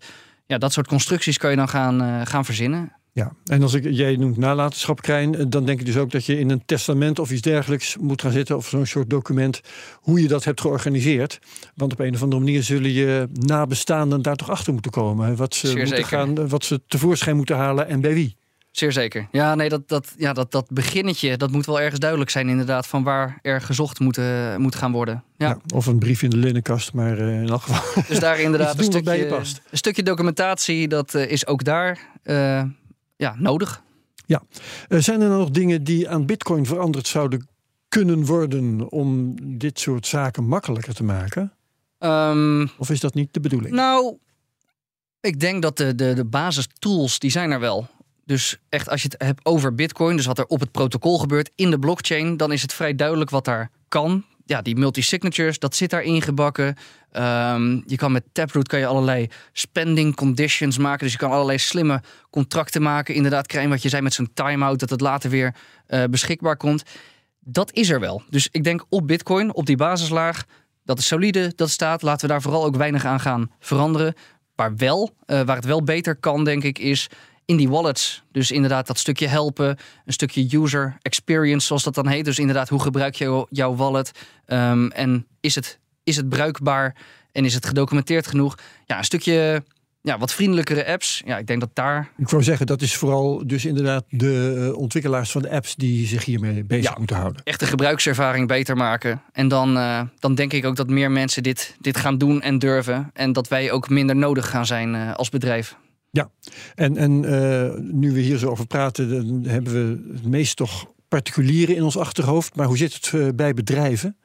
[0.49, 2.93] ja, dat soort constructies kan je dan gaan, eh, gaan verzinnen.
[3.13, 6.25] Ja, en als ik, jij noemt nalatenschap, Krijn, eh, dan denk ik dus ook dat
[6.25, 9.61] je in een testament of iets dergelijks moet gaan zitten, of zo'n soort document,
[9.95, 11.39] hoe je dat hebt georganiseerd.
[11.75, 15.37] Want op een of andere manier zullen je nabestaanden daar toch achter moeten komen.
[15.37, 16.11] Wat ze, Zeer moeten zeker.
[16.11, 18.37] gaan, wat ze tevoorschijn moeten halen en bij wie.
[18.79, 19.29] Zeer zeker.
[19.33, 22.87] Ja, nee, dat, dat, ja, dat, dat beginnetje, dat moet wel ergens duidelijk zijn inderdaad
[22.87, 25.25] van waar er gezocht moet, eh, moet gaan worden.
[25.37, 25.49] Ja.
[25.49, 28.03] Ja, of een brief in de linnenkast, maar eh, in elk geval.
[28.09, 29.61] Dus daar inderdaad een stukje, past.
[29.71, 31.99] een stukje documentatie, dat eh, is ook daar
[33.17, 33.83] ja, nodig.
[34.89, 37.49] Eh, zijn er nog dingen die aan Bitcoin veranderd zouden
[37.89, 41.53] kunnen worden om dit soort zaken makkelijker te maken?
[41.99, 43.75] Ehm, Of is dat niet de bedoeling?
[43.75, 44.17] nou,
[45.21, 47.89] ik denk dat de, de, de basistools, die zijn er wel.
[48.29, 51.51] Dus echt als je het hebt over bitcoin, dus wat er op het protocol gebeurt
[51.55, 54.25] in de blockchain, dan is het vrij duidelijk wat daar kan.
[54.45, 56.77] Ja, die multi-signatures, dat zit daar ingebakken.
[57.11, 61.05] Ehm, je kan met Taproot kan je allerlei spending conditions maken.
[61.05, 63.15] Dus je kan allerlei slimme contracten maken.
[63.15, 65.55] Inderdaad, krijgen wat je zei met zo'n timeout, dat het later weer
[65.87, 66.83] eh, beschikbaar komt.
[67.41, 68.23] Dat is er wel.
[68.31, 70.45] Dus ik denk op bitcoin, op die basislaag,
[70.85, 72.03] dat is solide, dat staat.
[72.03, 74.15] Laten we daar vooral ook weinig aan gaan veranderen.
[74.55, 77.09] Waar, wel, eh, waar het wel beter kan, denk ik, is
[77.49, 78.23] in die wallets.
[78.33, 82.25] Dus inderdaad dat stukje helpen, een stukje user experience, zoals dat dan heet.
[82.25, 84.11] Dus inderdaad, hoe gebruik je jouw wallet?
[84.47, 86.97] Ehm, en is het, is het bruikbaar
[87.33, 88.59] en is het gedocumenteerd genoeg?
[88.87, 89.63] Ja, een stukje
[90.01, 91.23] ja, wat vriendelijkere apps.
[91.25, 92.11] Ja, ik denk dat daar...
[92.17, 96.07] Ik wou zeggen, dat is vooral dus inderdaad de eh, ontwikkelaars van de apps die
[96.07, 96.99] zich hiermee bezig Ja.
[96.99, 97.43] moeten houden.
[97.45, 99.23] echt de gebruikservaring beter maken.
[99.33, 102.59] En dan, eh, dan denk ik ook dat meer mensen dit, dit gaan doen en
[102.59, 103.11] durven.
[103.13, 105.77] En dat wij ook minder nodig gaan zijn eh, als bedrijf.
[106.75, 111.77] En, en eh, nu we hier zo over praten, hebben we het meest toch particulieren
[111.77, 112.57] in ons achterhoofd.
[112.57, 114.17] Maar hoe zit het eh, bij bedrijven?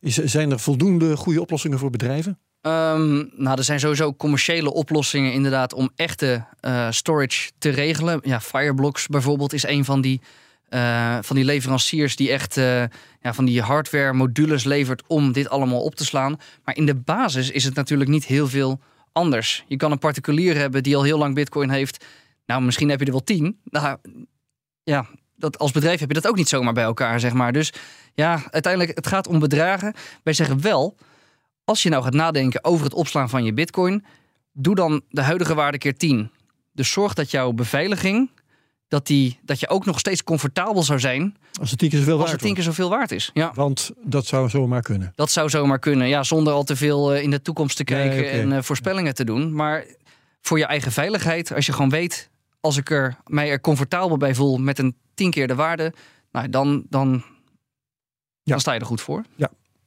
[0.00, 2.38] Is, zijn er voldoende goede oplossingen voor bedrijven?
[2.60, 8.20] Ehm, nou, er zijn sowieso commerciële oplossingen inderdaad om echte eh, storage te regelen.
[8.22, 10.20] Ja, Fireblocks bijvoorbeeld is een van die,
[11.20, 12.54] van die leveranciers die echt
[13.20, 16.36] ja, van die hardware modules levert om dit allemaal op te slaan.
[16.64, 18.80] Maar in de basis is het natuurlijk niet heel veel
[19.18, 19.64] anders.
[19.66, 22.04] Je kan een particulier hebben die al heel lang bitcoin heeft.
[22.46, 23.60] Nou, misschien heb je er wel tien.
[23.64, 23.98] Nou,
[24.82, 27.52] ja, dat, als bedrijf heb je dat ook niet zomaar bij elkaar, zeg maar.
[27.52, 27.72] Dus
[28.14, 29.94] ja, uiteindelijk, het gaat om bedragen.
[30.22, 30.96] Wij zeggen wel,
[31.64, 34.04] als je nou gaat nadenken over het opslaan van je bitcoin,
[34.52, 36.30] doe dan de huidige waarde keer 10.
[36.72, 38.30] Dus zorg dat jouw beveiliging,
[38.88, 42.12] dat, die, dat je ook nog steeds comfortabel zou zijn Als het tien keer zoveel
[42.12, 43.30] als waard het tien keer zoveel waard is.
[43.34, 43.52] Ja.
[43.54, 45.12] Want dat zou zomaar kunnen.
[45.14, 46.08] dat zou zomaar kunnen.
[46.08, 49.14] Ja, zonder al te veel eh, in de toekomst te Nee, kijken en eh, voorspellingen
[49.14, 49.52] te doen.
[49.52, 49.84] Maar
[50.40, 54.34] voor je eigen veiligheid, als je gewoon weet, als ik er, mij er comfortabel bij
[54.34, 55.92] voel met een tien keer de waarde,
[56.32, 57.22] nou, dan, dan, Ja.
[58.42, 59.24] dan sta je er goed voor.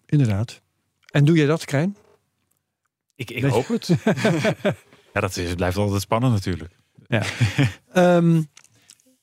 [0.05, 0.61] Inderdaad.
[1.11, 1.95] En doe jij dat, Krijn?
[3.15, 3.87] Ik, ik hoop het.
[5.13, 6.71] ja, dat is, het blijft altijd spannend natuurlijk.
[7.93, 8.41] Ehm,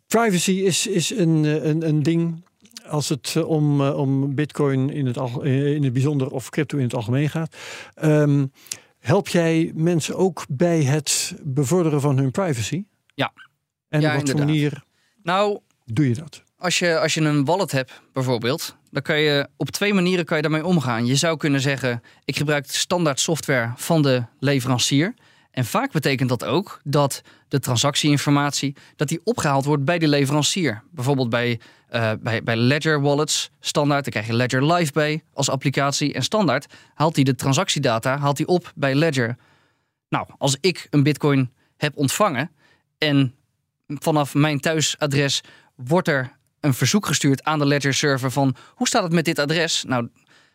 [0.09, 2.45] privacy is, is een, eh, een, een ding
[2.87, 6.77] als het eh, om, eh, om bitcoin in het, al- in het bijzonder of crypto
[6.77, 7.57] in het algemeen gaat.
[7.95, 8.47] Ehm,
[8.99, 12.85] help jij mensen ook bij het bevorderen van hun privacy?
[13.15, 13.33] Ja.
[13.89, 14.47] En Ja, op wat voor inderdaad.
[14.47, 14.83] manier
[15.23, 16.43] Nou, doe je dat?
[16.59, 20.37] als je, als je een wallet hebt, bijvoorbeeld, dan kan je op twee manieren kan
[20.37, 21.07] je daarmee omgaan.
[21.07, 25.15] Je zou kunnen zeggen: ik gebruik de standaard software van de leverancier.
[25.51, 30.83] En vaak betekent dat ook dat de transactieinformatie dat die opgehaald wordt bij de leverancier.
[30.91, 35.49] Bijvoorbeeld bij, eh, bij, bij Ledger Wallets, standaard, daar krijg je Ledger Live bij als
[35.51, 36.13] applicatie.
[36.13, 39.37] En standaard haalt hij de transactiedata haalt op bij Ledger.
[40.09, 42.51] Nou, als ik een bitcoin heb ontvangen
[42.99, 43.35] en
[43.87, 45.41] vanaf mijn thuisadres
[45.75, 49.39] wordt er een verzoek gestuurd aan de Ledger server van hoe staat het met dit
[49.39, 49.85] adres?
[49.87, 50.09] Nou,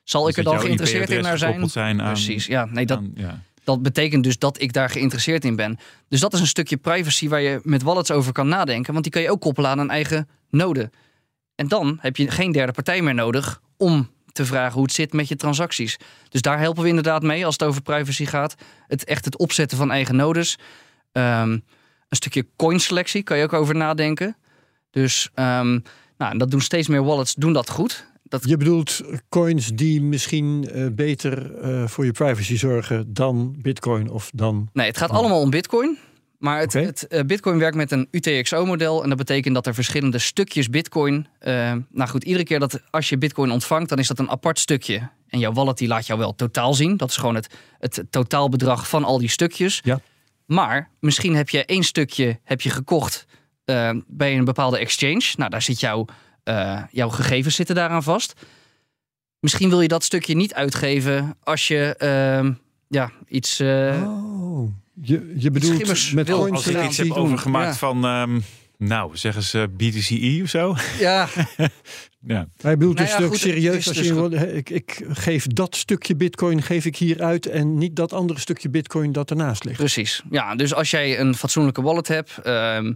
[0.04, 1.70] zal ik er dan geïnteresseerd in naar zijn?
[1.70, 3.42] zijn aan, Precies, ja, nee, dat, aan- ja.
[3.64, 5.80] Dat betekent dus dat ik daar geïnteresseerd in ben.
[6.08, 9.14] Dus dat is een stukje privacy waar je met wallets over kan nadenken, want die
[9.14, 10.90] kan je ook koppelen aan een eigen node.
[11.56, 15.14] En dan heb je geen derde partij meer nodig om te vragen hoe het zit
[15.14, 15.98] met je transacties.
[16.30, 18.56] Dus daar helpen we inderdaad mee als het over privacy gaat.
[18.88, 20.58] Het echt het opzetten van eigen nodes.
[21.12, 21.62] Ehm, een
[22.10, 24.38] stukje coinselectie kan je ook over nadenken.
[24.90, 25.80] Dus ehm,
[26.18, 28.12] nou, dat doen steeds meer wallets doen dat goed.
[28.34, 34.10] Dat Je bedoelt coins die misschien eh, beter eh, voor je privacy zorgen dan Bitcoin
[34.10, 34.70] of dan.
[34.74, 35.98] Nee, het gaat allemaal om Bitcoin.
[36.38, 39.04] Maar het, het, eh, Bitcoin werkt met een UTXO-model.
[39.04, 41.28] En dat betekent dat er verschillende stukjes Bitcoin.
[41.90, 45.10] nou goed, iedere keer dat als je Bitcoin ontvangt, dan is dat een apart stukje.
[45.28, 46.98] En jouw wallet die laat jou wel totaal zien.
[46.98, 49.80] Dat is gewoon het, het totaalbedrag van al die stukjes.
[49.84, 50.00] Ja.
[50.46, 53.26] Maar misschien heb je één stukje heb je gekocht
[54.08, 55.34] bij een bepaalde exchange.
[55.36, 56.06] Nou, daar zit jouw,
[56.44, 58.34] eh, jouw gegevens zitten daaraan vast.
[59.40, 62.54] Misschien wil je dat stukje niet uitgeven als je ehm,
[62.88, 63.60] ja, iets.
[63.60, 64.70] eh, oh,
[65.02, 67.74] je, je bedoelt schimmers met wil Als ik iets die heb overgemaakt Ja.
[67.78, 68.40] van, ehm,
[68.78, 70.76] nou, zeggen ze BTCE of zo.
[71.00, 71.28] Ja,
[72.28, 72.48] Ja.
[72.62, 73.66] Hij bedoelt Nou dus ja, ook serieus.
[73.74, 74.34] het is Als dus je, goed.
[74.56, 78.70] ik, ik geef dat stukje bitcoin geef ik hier uit en niet dat andere stukje
[78.70, 79.78] bitcoin dat ernaast ligt.
[79.78, 80.24] precies.
[80.32, 82.38] Ja, dus als jij een fatsoenlijke wallet hebt.
[82.44, 82.94] ehm,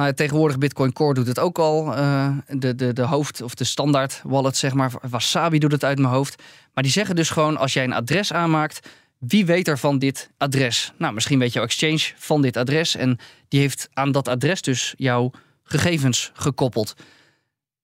[0.00, 1.94] nou, tegenwoordig Bitcoin Core doet het ook al.
[1.94, 4.92] eh, de, de, de hoofd- of de standaard wallet, zeg maar.
[5.10, 6.42] Wasabi doet het uit mijn hoofd.
[6.74, 8.88] Maar die zeggen dus gewoon: als jij een adres aanmaakt.
[9.18, 10.92] Wie weet er van dit adres?
[10.98, 12.96] Nou, misschien weet jouw exchange van dit adres.
[12.96, 15.30] En die heeft aan dat adres dus jouw
[15.62, 16.94] gegevens gekoppeld.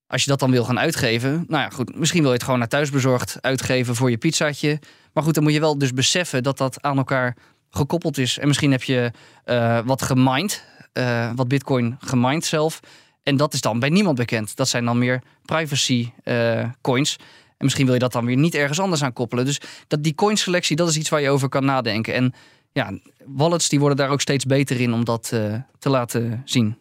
[0.07, 2.59] Als je dat dan wil gaan uitgeven, nou ja, goed, misschien wil je het gewoon
[2.59, 4.79] naar thuisbezorgd uitgeven voor je pizzaatje.
[5.13, 7.37] Maar goed, dan moet je wel dus beseffen dat dat aan elkaar
[7.71, 8.39] gekoppeld is.
[8.39, 9.11] En misschien heb je
[9.45, 10.65] eh, wat gemined,
[10.97, 12.81] eh, wat Bitcoin gemined zelf.
[13.23, 14.57] En dat is dan bij niemand bekend.
[14.57, 17.17] Dat zijn dan meer privacy eh, coins.
[17.49, 19.45] En misschien wil je dat dan weer niet ergens anders aan koppelen.
[19.45, 22.15] Dus dat, die coinselectie, dat is iets waar je over kan nadenken.
[22.15, 22.35] En
[22.73, 26.77] ja, wallets die worden daar ook steeds beter in om dat eh, te laten zien.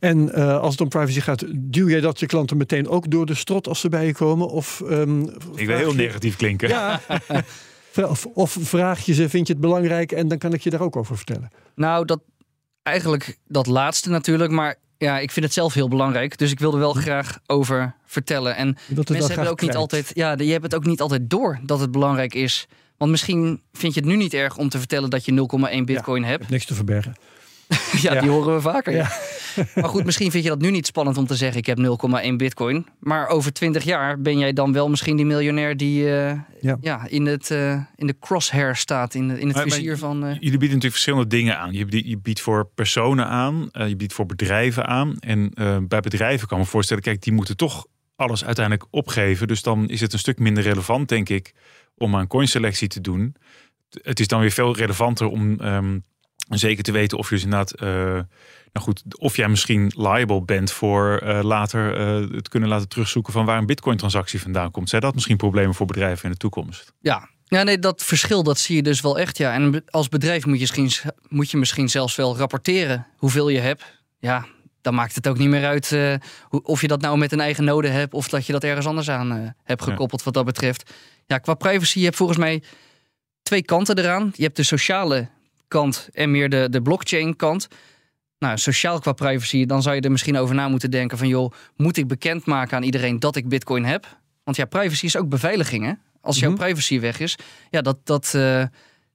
[0.00, 3.26] En eh, als het om privacy gaat, duw jij dat je klanten meteen ook door
[3.26, 4.48] de strot als ze bij je komen?
[4.48, 5.22] Of, ehm,
[5.54, 6.68] Ik wil heel je- negatief klinken.
[6.68, 7.00] Ja.
[8.08, 10.80] of, of vraag je ze, vind je het belangrijk en dan kan ik je daar
[10.80, 11.50] ook over vertellen.
[11.74, 12.20] Nou, dat
[12.82, 14.50] eigenlijk dat laatste natuurlijk.
[14.50, 16.38] Maar ja, ik vind het zelf heel belangrijk.
[16.38, 18.56] Dus ik wil er wel graag over vertellen.
[18.56, 18.76] En
[19.08, 20.10] mensen hebben ook niet altijd.
[20.14, 22.66] Ja, je hebt het ook niet altijd door dat het belangrijk is.
[22.96, 26.24] Want misschien vind je het nu niet erg om te vertellen dat je 0,1 bitcoin
[26.24, 27.14] hebt niks te verbergen.
[28.00, 28.20] Ja, Ja.
[28.20, 28.92] die horen we vaker.
[28.92, 29.10] Ja.
[29.74, 31.78] maar goed, misschien vind je dat nu niet spannend om te zeggen: ik heb
[32.30, 32.86] 0,1 bitcoin.
[32.98, 36.76] Maar over 20 jaar ben jij dan wel misschien die miljonair die eh, Ja.
[36.80, 37.06] ja.
[37.08, 40.16] in, het, eh, in de crosshair staat, in, de, in het Maar- maar vizier van.
[40.24, 41.72] eh, Jullie bieden natuurlijk verschillende dingen aan.
[41.72, 45.16] Je biedt, je biedt voor personen aan, eh, je biedt voor bedrijven aan.
[45.20, 49.48] En eh, bij bedrijven kan ik me voorstellen, kijk, die moeten toch alles uiteindelijk opgeven.
[49.48, 51.52] Dus dan is het een stuk minder relevant, denk ik,
[51.96, 53.34] om aan coinselectie te doen.
[54.02, 55.60] Het is dan weer veel relevanter om
[56.48, 57.88] ehm, zeker te weten of je dus inderdaad, eh,
[58.72, 63.32] nou goed, of jij misschien liable bent voor eh, later eh, het kunnen laten terugzoeken
[63.32, 64.88] van waar een bitcoin-transactie vandaan komt.
[64.88, 66.92] Zijn dat misschien problemen voor bedrijven in de toekomst?
[67.00, 67.28] Ja.
[67.44, 69.38] ja, nee, dat verschil dat zie je dus wel echt.
[69.38, 69.52] Ja.
[69.52, 74.00] En als bedrijf moet je, misschien, moet je misschien zelfs wel rapporteren hoeveel je hebt.
[74.18, 74.46] Ja,
[74.80, 75.96] dan maakt het ook niet meer uit
[76.62, 79.10] of je dat nou met een eigen node hebt of dat je dat ergens anders
[79.10, 80.92] aan hebt gekoppeld wat dat betreft.
[81.26, 82.62] Ja, qua privacy je hebt volgens mij
[83.42, 84.32] twee kanten eraan.
[84.36, 85.28] Je hebt de sociale
[85.72, 87.68] kant en meer de, de blockchain kant.
[88.38, 91.52] Nou, sociaal qua privacy, dan zou je er misschien over na moeten denken van joh,
[91.76, 94.06] moet ik bekendmaken aan iedereen dat ik bitcoin heb?
[94.44, 95.92] Want ja, privacy is ook beveiliging hè?
[96.20, 96.58] Als jouw Mhm.
[96.60, 97.36] privacy weg is,
[97.70, 98.64] ja, dat, dat, eh,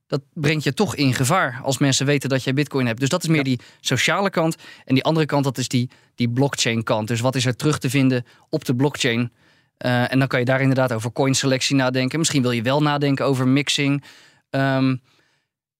[0.07, 2.99] dat brengt je toch in gevaar als mensen weten dat jij bitcoin hebt.
[2.99, 3.43] Dus dat is meer Ja.
[3.43, 4.55] die sociale kant.
[4.85, 7.07] En die andere kant, dat is die, die blockchain kant.
[7.07, 9.31] Dus wat is er terug te vinden op de blockchain?
[9.77, 12.19] Eh, en dan kan je daar inderdaad over coinselectie nadenken.
[12.19, 14.03] Misschien wil je wel nadenken over mixing.
[14.49, 14.95] Ehm,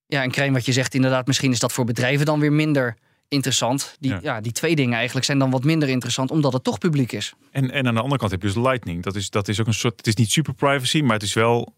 [0.07, 2.95] ja, en Krijn, wat je zegt, inderdaad, misschien is dat voor bedrijven dan weer minder
[3.27, 3.95] interessant.
[3.99, 4.19] Die, Ja.
[4.21, 4.41] ja.
[4.41, 7.33] die twee dingen eigenlijk zijn dan wat minder interessant, omdat het toch publiek is.
[7.51, 9.03] En, en aan de andere kant heb je dus Lightning.
[9.03, 9.97] Dat is, dat is ook een soort.
[9.97, 11.73] Het is niet super privacy, maar het is wel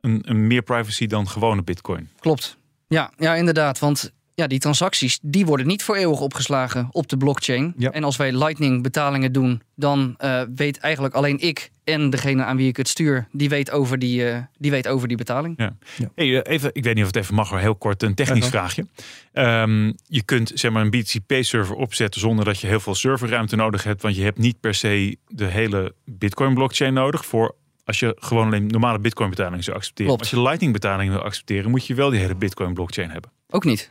[0.00, 2.08] een, een meer privacy dan gewone Bitcoin.
[2.18, 2.56] Klopt.
[2.88, 3.78] Ja, ja, inderdaad.
[3.78, 7.74] Want ja, die transacties die worden niet voor eeuwig opgeslagen op de blockchain.
[7.76, 7.90] Ja.
[7.90, 12.56] En als wij Lightning betalingen doen, dan eh, weet eigenlijk alleen ik en degene aan
[12.56, 15.70] wie ik het stuur, die weet over die, eh, die, weet over die betaling.
[16.14, 18.44] Hey, eh, even, ik weet niet of het even mag, maar heel kort een technisch
[18.44, 18.86] Ja, vraagje.
[19.32, 23.84] Ehm, je kunt zeg maar een BTC-server opzetten zonder dat je heel veel serverruimte nodig
[23.84, 28.46] hebt, want je hebt niet per se de hele Bitcoin-blockchain nodig voor als je gewoon
[28.46, 30.06] alleen normale Bitcoin-betalingen zou accepteren.
[30.06, 30.30] Klopt.
[30.30, 33.30] Als je Lightning-betalingen wil accepteren, moet je wel die hele Bitcoin-blockchain hebben.
[33.50, 33.90] Ook niet.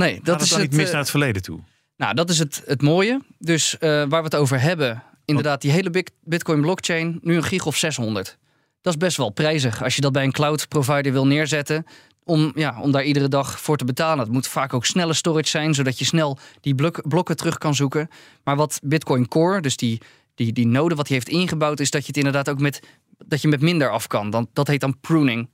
[0.00, 0.60] Nee, dat is het.
[0.60, 1.60] niet mis eh, naar het verleden toe.
[1.96, 3.20] Nou, dat is het, het mooie.
[3.38, 7.42] Dus eh, waar we het over hebben, inderdaad, die hele bit- Bitcoin blockchain, nu een
[7.44, 8.38] gig of 600.
[8.80, 11.86] Dat is best wel prijzig als je dat bij een cloud provider wil neerzetten.
[12.24, 14.18] Om, ja, om daar iedere dag voor te betalen.
[14.24, 17.74] Het moet vaak ook snelle storage zijn, zodat je snel die blok- blokken terug kan
[17.74, 18.08] zoeken.
[18.44, 20.00] Maar wat Bitcoin Core, dus die,
[20.34, 22.80] die, die node wat hij heeft ingebouwd, is dat je het inderdaad ook met,
[23.26, 24.30] dat je met minder af kan.
[24.30, 25.48] Dan, dat heet dan pruning.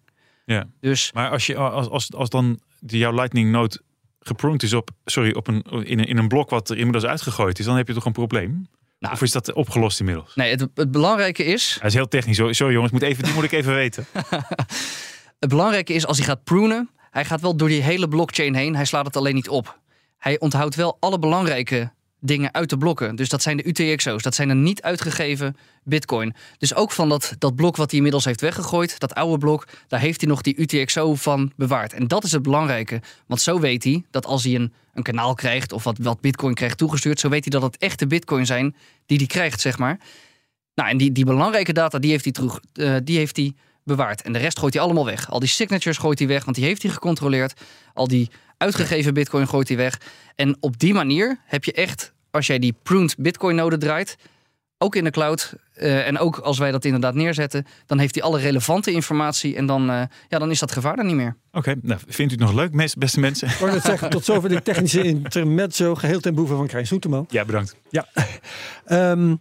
[0.44, 0.66] Ja.
[0.80, 3.80] Dus Maar als, je, als, als, als dan die, jouw Lightning node
[4.26, 7.58] gepruned is op, sorry, op een, in, een, in een blok wat er inmiddels uitgegooid
[7.58, 8.68] is, dan heb je toch een probleem?
[8.98, 9.14] Nou.
[9.14, 10.34] Of is dat opgelost inmiddels?
[10.34, 12.36] Nee, het, het belangrijke is, Hij is heel technisch.
[12.36, 14.06] Sorry sorry, jongens, moet even, die moet ik even weten.
[15.38, 18.76] het belangrijke is als hij gaat prunen, hij gaat wel door die hele blockchain heen.
[18.76, 19.78] Hij slaat het alleen niet op.
[20.18, 23.16] Hij onthoudt wel alle belangrijke dingen uit de blokken.
[23.16, 24.22] Dus dat zijn de UTXO's.
[24.22, 26.34] Dat zijn de niet uitgegeven bitcoin.
[26.58, 30.00] Dus ook van dat, dat blok wat hij inmiddels heeft weggegooid, dat oude blok, daar
[30.00, 31.92] heeft hij nog die UTXO van bewaard.
[31.92, 33.00] En dat is het belangrijke.
[33.26, 36.54] Want zo weet hij dat als hij een, een kanaal krijgt of wat, wat bitcoin
[36.54, 39.98] krijgt toegestuurd, zo weet hij dat het echte bitcoin zijn die hij krijgt, zeg maar.
[40.74, 43.54] Nou, en die, die belangrijke data, die heeft hij, terug, eh, die heeft hij
[43.84, 44.22] bewaard.
[44.22, 45.30] En de rest gooit hij allemaal weg.
[45.30, 47.60] Al die signatures gooit hij weg, want die heeft hij gecontroleerd.
[47.94, 50.00] Al die uitgegeven bitcoin gooit hij weg.
[50.34, 54.16] En op die manier heb je echt, als jij die pruned bitcoin node draait,
[54.78, 58.24] ook in de cloud, eh, en ook als wij dat inderdaad neerzetten, dan heeft hij
[58.24, 61.36] alle relevante informatie en dan, eh, ja, dan is dat gevaar er niet meer.
[61.52, 63.48] Oké, nou, vindt u het nog leuk, beste mensen?
[63.48, 67.26] Ik net zeggen, tot zover de technische intermezzo, geheel ten behoeve van Krijn Soeterman.
[67.28, 67.76] Ja, bedankt.
[67.90, 68.06] Ja.
[68.84, 69.36] Ehm,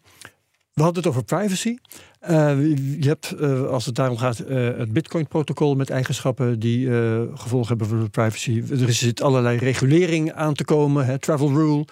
[0.73, 1.77] we hadden het over privacy.
[2.25, 6.87] Eh, je hebt, eh, als het daarom gaat, eh, het Bitcoin-protocol met eigenschappen die
[7.33, 8.63] gevolgen hebben voor de privacy.
[8.71, 11.85] Er zit allerlei regulering aan te komen, hè, travel rule,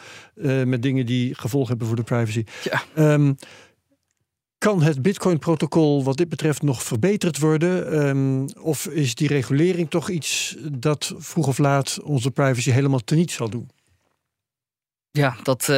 [0.66, 2.44] met dingen die gevolgen hebben voor de privacy.
[2.64, 2.84] Ja.
[2.96, 3.34] Ehm,
[4.58, 7.92] kan het Bitcoin-protocol wat dit betreft nog verbeterd worden?
[7.92, 13.32] Ehm, of is die regulering toch iets dat vroeg of laat onze privacy helemaal teniet
[13.32, 13.70] zal doen?
[15.12, 15.70] Ja, dat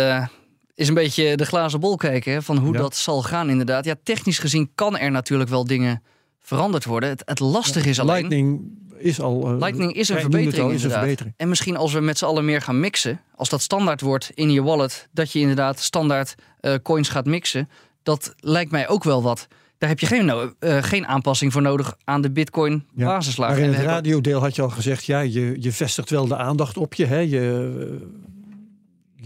[0.75, 2.79] is een beetje de glazen bol kijken hè, van hoe Ja.
[2.79, 3.85] dat zal gaan inderdaad.
[3.85, 6.01] Ja, technisch gezien kan er natuurlijk wel dingen
[6.39, 7.09] veranderd worden.
[7.09, 8.15] Het, het lastige is alleen...
[8.15, 8.61] Lightning
[8.97, 9.45] is al.
[9.51, 10.99] eh, Lightning is een verbetering al, is een inderdaad.
[10.99, 11.33] verbetering.
[11.37, 14.51] En misschien als we met z'n allen meer gaan mixen, als dat standaard wordt in
[14.51, 17.69] je wallet, dat je inderdaad standaard eh, coins gaat mixen,
[18.03, 19.47] dat lijkt mij ook wel wat.
[19.77, 23.49] Daar heb je geen, no- eh, geen aanpassing voor nodig aan de Bitcoin Ja, basislaag.
[23.49, 26.77] Maar in het radiodeel had je al gezegd, ja, je, je vestigt wel de aandacht
[26.77, 27.05] op je.
[27.05, 27.19] Hè?
[27.19, 27.99] je-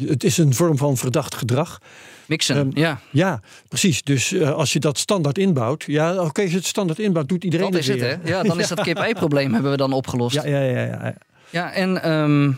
[0.07, 1.79] het is een vorm van verdacht gedrag.
[2.25, 4.03] Mixen, Ehm, ja, Ja, precies.
[4.03, 7.43] Dus eh, als je dat standaard inbouwt, ja, oké, als je het standaard inbouwt, doet
[7.43, 8.19] iedereen dat is het weer.
[8.23, 8.29] hè.
[8.29, 10.35] Ja, dan is dat kip-ei-probleem hebben we dan opgelost.
[10.35, 11.15] Ja, ja, ja, ja.
[11.49, 12.51] Ja, en ehm,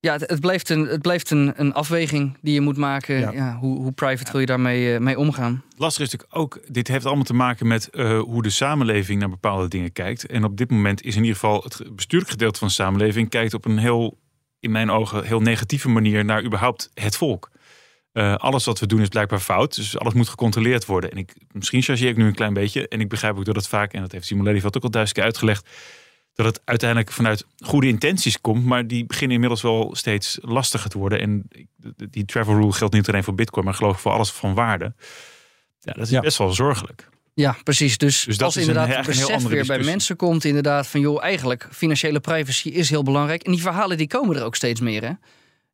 [0.00, 3.18] ja, het, het blijft, een, het blijft een, een afweging die je moet maken.
[3.18, 3.30] Ja.
[3.32, 3.56] Ja.
[3.60, 5.62] hoe, hoe private wil je daarmee eh, mee omgaan?
[5.76, 9.28] Lastig is natuurlijk ook, dit heeft allemaal te maken met eh, hoe de samenleving naar
[9.30, 10.26] bepaalde dingen kijkt.
[10.26, 13.54] En op dit moment is in ieder geval het bestuurlijk gedeelte van de samenleving kijkt
[13.54, 14.18] op een heel,
[14.60, 17.50] in mijn ogen, heel negatieve manier naar überhaupt het volk.
[18.12, 21.10] Eh, alles wat we doen is blijkbaar fout, dus alles moet gecontroleerd worden.
[21.10, 22.88] En ik, misschien chargeer ik nu een klein beetje.
[22.88, 25.16] En ik begrijp ook dat het vaak, en dat heeft Simon Lelyveld ook al duizend
[25.16, 25.68] keer uitgelegd,
[26.34, 30.98] dat het uiteindelijk vanuit goede intenties komt, maar die beginnen inmiddels wel steeds lastiger te
[30.98, 31.20] worden.
[31.20, 31.48] En
[32.10, 34.92] die travel rule geldt niet alleen voor Bitcoin, maar geloof ik voor alles van waarde.
[35.80, 36.20] Ja, dat is Ja.
[36.20, 37.08] best wel zorgelijk.
[37.40, 37.98] Ja, precies.
[37.98, 40.44] Dus, Dus dat als een- inderdaad het een heel besef andere weer bij mensen komt,
[40.44, 43.42] inderdaad, van joh, eigenlijk financiële privacy is heel belangrijk.
[43.42, 45.02] En die verhalen die komen er ook steeds meer.
[45.04, 45.12] Hè?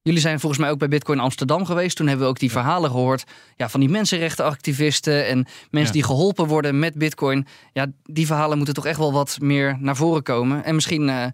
[0.03, 1.97] Jullie zijn volgens mij ook bij Bitcoin Amsterdam geweest.
[1.97, 3.25] Toen hebben we ook die verhalen gehoord
[3.57, 5.37] ja, van die mensenrechtenactivisten en
[5.71, 6.01] mensen Ja.
[6.01, 7.47] die geholpen worden met Bitcoin.
[7.73, 10.65] Ja, die verhalen moeten toch echt wel wat meer naar voren komen.
[10.65, 11.27] En misschien eh,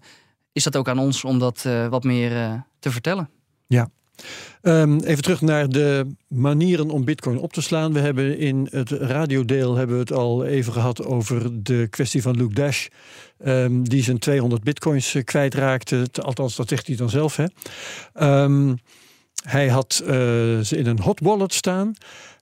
[0.53, 3.29] is dat ook aan ons om dat eh, wat meer eh, te vertellen.
[4.61, 7.93] Ehm, even terug naar de manieren om bitcoin op te slaan.
[7.93, 12.37] We hebben in het radiodeel hebben we het al even gehad over de kwestie van
[12.37, 12.87] Luke Dash.
[13.43, 16.05] ehm, die zijn 200 bitcoins eh, kwijtraakte.
[16.21, 17.35] Althans, dat zegt hij dan zelf.
[17.35, 17.45] Hè.
[18.13, 18.73] Ehm,
[19.43, 20.09] hij had eh,
[20.59, 21.93] ze in een hot wallet staan.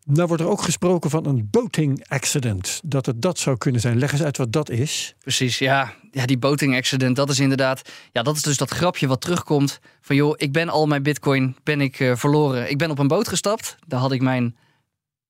[0.05, 2.81] Nou wordt er ook gesproken van een boating accident.
[2.83, 3.99] Dat het dat zou kunnen zijn.
[3.99, 5.15] Leg eens uit wat dat is.
[5.19, 5.93] Precies, ja.
[6.11, 6.25] ja.
[6.25, 7.89] Die boating accident, dat is inderdaad...
[8.11, 9.79] Ja, dat is dus dat grapje wat terugkomt.
[10.01, 12.69] Van joh, ik ben al mijn bitcoin ben ik, eh, verloren.
[12.69, 13.77] Ik ben op een boot gestapt.
[13.87, 14.55] Daar had ik mijn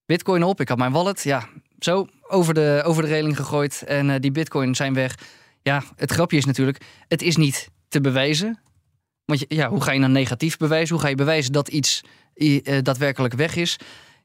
[0.05, 0.59] bitcoin op.
[0.59, 1.23] Ik had mijn wallet.
[1.23, 1.47] Ja,
[1.79, 3.83] zo over de, over de reling gegooid.
[3.83, 5.17] En eh, die bitcoin zijn weg.
[5.61, 6.81] Ja, het grapje is natuurlijk...
[7.07, 8.59] Het is niet te bewijzen.
[9.25, 10.95] Want ja, hoe ga je dan negatief bewijzen?
[10.95, 12.01] Hoe ga je bewijzen dat iets
[12.33, 13.77] eh, daadwerkelijk weg is?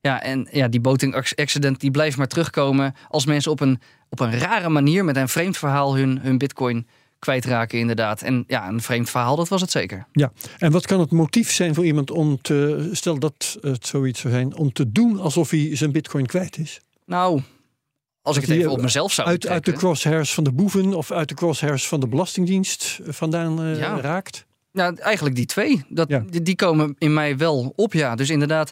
[0.07, 4.21] Ja, en ja, die boating accident die blijft maar terugkomen als mensen op een, op
[4.21, 6.87] een rare manier met een vreemd verhaal hun, hun bitcoin
[7.19, 8.23] kwijtraken inderdaad.
[8.23, 10.07] En ja, een vreemd verhaal, dat was het zeker.
[10.13, 14.21] Ja, en wat kan het motief zijn voor iemand om te, stel dat het zoiets
[14.21, 16.81] zou zijn, om te doen alsof hij zijn bitcoin kwijt is?
[17.07, 17.43] Nou,
[18.23, 21.11] als ik het even op mezelf zou Uit, uit de crosshairs van de boeven of
[21.11, 24.01] uit de crosshairs van de Belastingdienst vandaan eh, Ja.
[24.01, 24.47] raakt?
[24.73, 25.85] Nou, eigenlijk die twee.
[25.89, 26.25] Dat, Ja.
[26.31, 28.15] die, die komen in mij wel op, ja.
[28.15, 28.71] Dus inderdaad,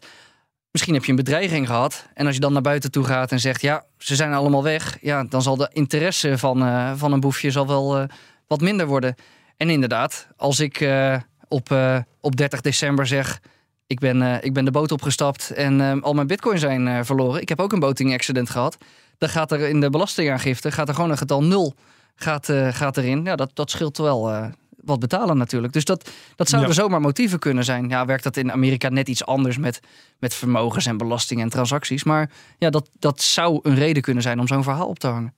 [0.74, 2.06] misschien heb je een bedreiging gehad.
[2.14, 4.98] En als je dan naar buiten toe gaat en zegt, ja, ze zijn allemaal weg.
[5.00, 8.04] Ja, dan zal de interesse van, eh, van een boefje zal wel eh,
[8.46, 9.14] wat minder worden.
[9.56, 11.16] En inderdaad, als ik eh,
[11.48, 11.76] op,
[12.20, 13.40] op 30 december zeg...
[13.86, 17.40] Ik ben, ik ben de boot opgestapt en al mijn bitcoin zijn verloren.
[17.40, 18.76] Ik heb ook een boating accident gehad.
[19.18, 21.74] Dan gaat er in de belastingaangifte gaat er gewoon een getal nul
[22.14, 23.24] gaat, gaat erin.
[23.24, 24.50] Ja, dat, dat scheelt wel.
[24.84, 25.72] Wat betalen natuurlijk.
[25.72, 26.76] Dus dat, dat zouden Ja.
[26.82, 27.88] zomaar motieven kunnen zijn.
[27.88, 29.80] Ja, werkt dat in Amerika net iets anders met,
[30.18, 32.04] met vermogens en belastingen en transacties.
[32.04, 35.34] Maar ja, dat, dat zou een reden kunnen zijn om zo'n verhaal op te hangen.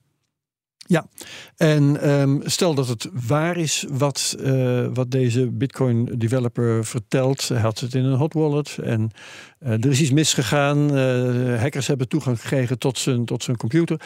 [1.55, 7.47] En ehm, stel dat het waar is wat, eh, wat deze Bitcoin developer vertelt.
[7.47, 9.11] Hij had het in een hot wallet en
[9.59, 10.97] eh, er is iets misgegaan.
[10.97, 14.01] Eh, hackers hebben toegang gekregen tot zijn, tot zijn computer.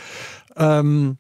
[0.54, 1.12] Ehm,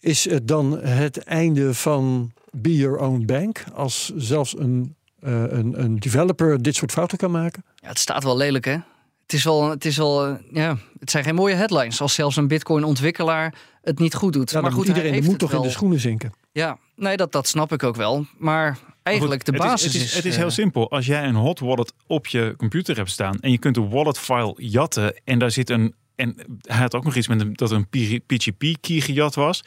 [0.00, 3.64] is het dan het einde van Be Your Own Bank?
[3.74, 7.64] Als zelfs een, eh, een, een developer dit soort fouten kan maken?
[7.74, 8.76] Ja, het staat wel lelijk, hè?
[9.22, 12.36] Het is wel, het is wel, eh, ja, het zijn geen mooie headlines als zelfs
[12.36, 14.50] een Bitcoin-ontwikkelaar het niet goed doet.
[14.50, 16.32] Ja, maar goed, moet iedereen het toch in de schoenen zinken.
[16.52, 18.26] Ja, nee, dat, dat snap ik ook wel.
[18.38, 20.08] Maar eigenlijk de het is- basis het is...
[20.08, 20.90] is, het is eh, heel simpel.
[20.90, 24.18] Als jij een hot wallet op je computer hebt staan en je kunt de wallet
[24.18, 27.70] file jatten en daar zit een en hij had ook nog iets met een, dat
[27.70, 27.88] een
[28.26, 29.64] PGP key gejat was.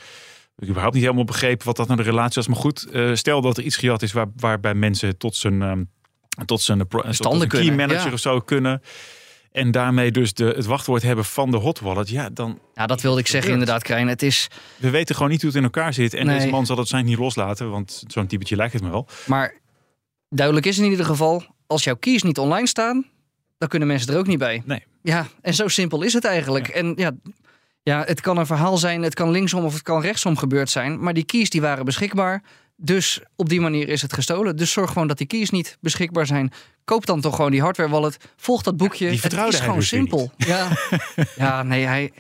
[0.60, 2.48] Ik heb überhaupt niet helemaal begrepen wat dat nou de relatie was.
[2.48, 5.84] Maar goed, eh, stel dat er iets gejat is waar, waarbij mensen tot zijn, ehm,
[6.46, 6.88] tot zijn,
[7.18, 8.14] tot key manager ja.
[8.14, 8.82] of zo kunnen.
[9.52, 12.10] En daarmee dus de, het wachtwoord hebben van de hot wallet.
[12.10, 14.08] Ja, dan Ja, dat wilde ik zeggen inderdaad, Krijn.
[14.08, 14.48] Het is...
[14.78, 16.14] we weten gewoon niet hoe het in elkaar zit.
[16.14, 16.38] En Nee.
[16.38, 19.08] deze man zal het zijn niet loslaten, want zo'n typetje lijkt het me wel.
[19.26, 19.54] Maar
[20.30, 23.06] duidelijk is in ieder geval, als jouw keys niet online staan,
[23.58, 24.62] dan kunnen mensen er ook niet bij.
[24.66, 24.84] Nee.
[25.02, 26.68] Ja, en zo simpel is het eigenlijk.
[26.68, 27.12] En ja,
[27.84, 31.00] ja, het kan een verhaal zijn, het kan linksom of het kan rechtsom gebeurd zijn.
[31.00, 32.44] Maar die keys die waren beschikbaar.
[32.82, 34.56] Dus op die manier is het gestolen.
[34.56, 36.52] Dus zorg gewoon dat die keys niet beschikbaar zijn.
[36.84, 38.18] Koop dan toch gewoon die hardware wallet.
[38.36, 39.10] Volg dat boekje.
[39.10, 40.32] die het is gewoon dus simpel.
[40.38, 40.68] Ja.
[41.36, 42.12] ja, nee, hij.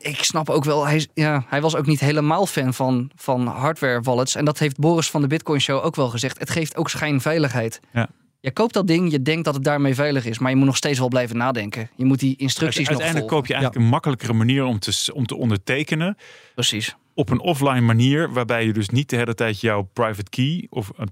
[0.00, 4.00] Ik snap ook wel, hij, ja, hij was ook niet helemaal fan van, van hardware
[4.00, 4.34] wallets.
[4.34, 6.38] En dat heeft Boris van de Bitcoin Show ook wel gezegd.
[6.38, 7.80] Het geeft ook schijnveiligheid.
[7.92, 8.08] Ja.
[8.44, 10.38] Je koopt dat ding, je denkt dat het daarmee veilig is.
[10.38, 11.90] Maar je moet nog steeds wel blijven nadenken.
[11.96, 15.26] Je moet die instructies nog Uiteindelijk koop je eigenlijk een makkelijkere manier om te, om
[15.26, 16.16] te ondertekenen.
[16.54, 16.96] Precies.
[17.14, 20.90] op een offline manier, waarbij je dus niet de hele tijd jouw private key of,
[20.96, 21.06] eh,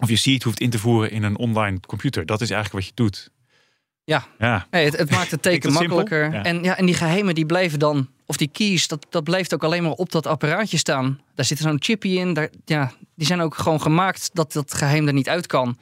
[0.00, 2.26] of je seed hoeft in te voeren in een online computer.
[2.26, 3.30] Dat is eigenlijk wat je doet.
[4.04, 4.26] Ja.
[4.38, 4.66] Ja.
[4.70, 6.32] Nee, het, het maakt het teken makkelijker.
[6.32, 6.44] Ja.
[6.44, 9.64] En, ja, en die geheimen die blijven dan, of die keys, dat, dat blijft ook
[9.64, 11.20] alleen maar op dat apparaatje staan.
[11.34, 12.32] Daar zit zo'n chipje in.
[12.32, 15.78] Daar, ja, die zijn ook gewoon gemaakt dat dat geheim er niet uit kan.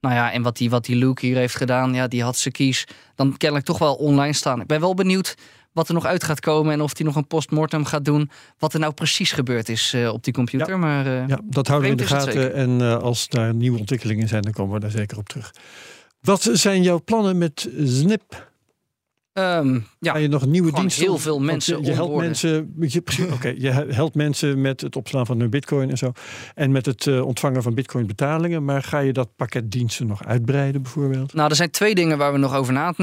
[0.00, 2.54] Nou ja, en wat die, wat die Luke hier heeft gedaan, ja, die had zijn
[2.54, 4.60] keys dan kennelijk toch wel online staan.
[4.60, 5.36] Ik ben wel benieuwd
[5.72, 8.30] wat er nog uit gaat komen en of hij nog een postmortem gaat doen.
[8.58, 10.78] Wat er nou precies gebeurd is eh, op die computer.
[10.78, 12.54] Maar eh, Ja, dat houden we in de gaten.
[12.54, 15.54] En eh, als daar nieuwe ontwikkelingen zijn, dan komen we daar zeker op terug.
[16.20, 18.49] Wat zijn jouw plannen met Snip?
[19.32, 21.04] Ehm, ja, Ga je nog nieuwe diensten?
[21.04, 22.74] heel veel mensen Je, je helpt mensen.
[22.78, 26.12] Je, je helpt mensen met het opslaan van hun Bitcoin en zo.
[26.54, 28.64] En met het eh, ontvangen van Bitcoin betalingen.
[28.64, 31.34] Maar ga je dat pakket diensten nog uitbreiden, bijvoorbeeld?
[31.34, 32.94] Nou, er zijn twee dingen waar we nog over na,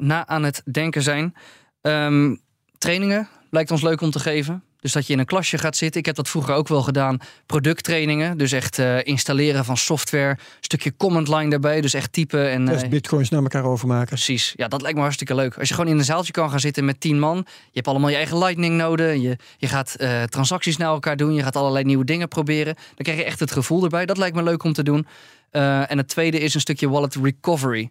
[0.00, 1.34] na aan het denken zijn.
[1.80, 2.34] Ehm,
[2.78, 4.62] trainingen lijkt ons leuk om te geven.
[4.84, 6.00] Dus dat je in een klasje gaat zitten.
[6.00, 7.18] Ik heb dat vroeger ook wel gedaan.
[7.46, 8.38] Producttrainingen.
[8.38, 10.28] Dus echt eh, installeren van software.
[10.28, 11.80] Een stukje command line daarbij.
[11.80, 12.50] Dus echt typen.
[12.50, 14.06] En, eh, Bitcoins naar elkaar overmaken.
[14.06, 14.52] Precies.
[14.56, 15.58] Ja, dat lijkt me hartstikke leuk.
[15.58, 17.36] Als je gewoon in een zaaltje kan gaan zitten met tien man.
[17.46, 19.20] Je hebt allemaal je eigen lightning noden.
[19.20, 21.34] Je, je gaat eh, transacties naar elkaar doen.
[21.34, 22.74] Je gaat allerlei nieuwe dingen proberen.
[22.74, 24.06] Dan krijg je echt het gevoel erbij.
[24.06, 25.06] Dat lijkt me leuk om te doen.
[25.50, 27.90] En het tweede is een stukje wallet recovery.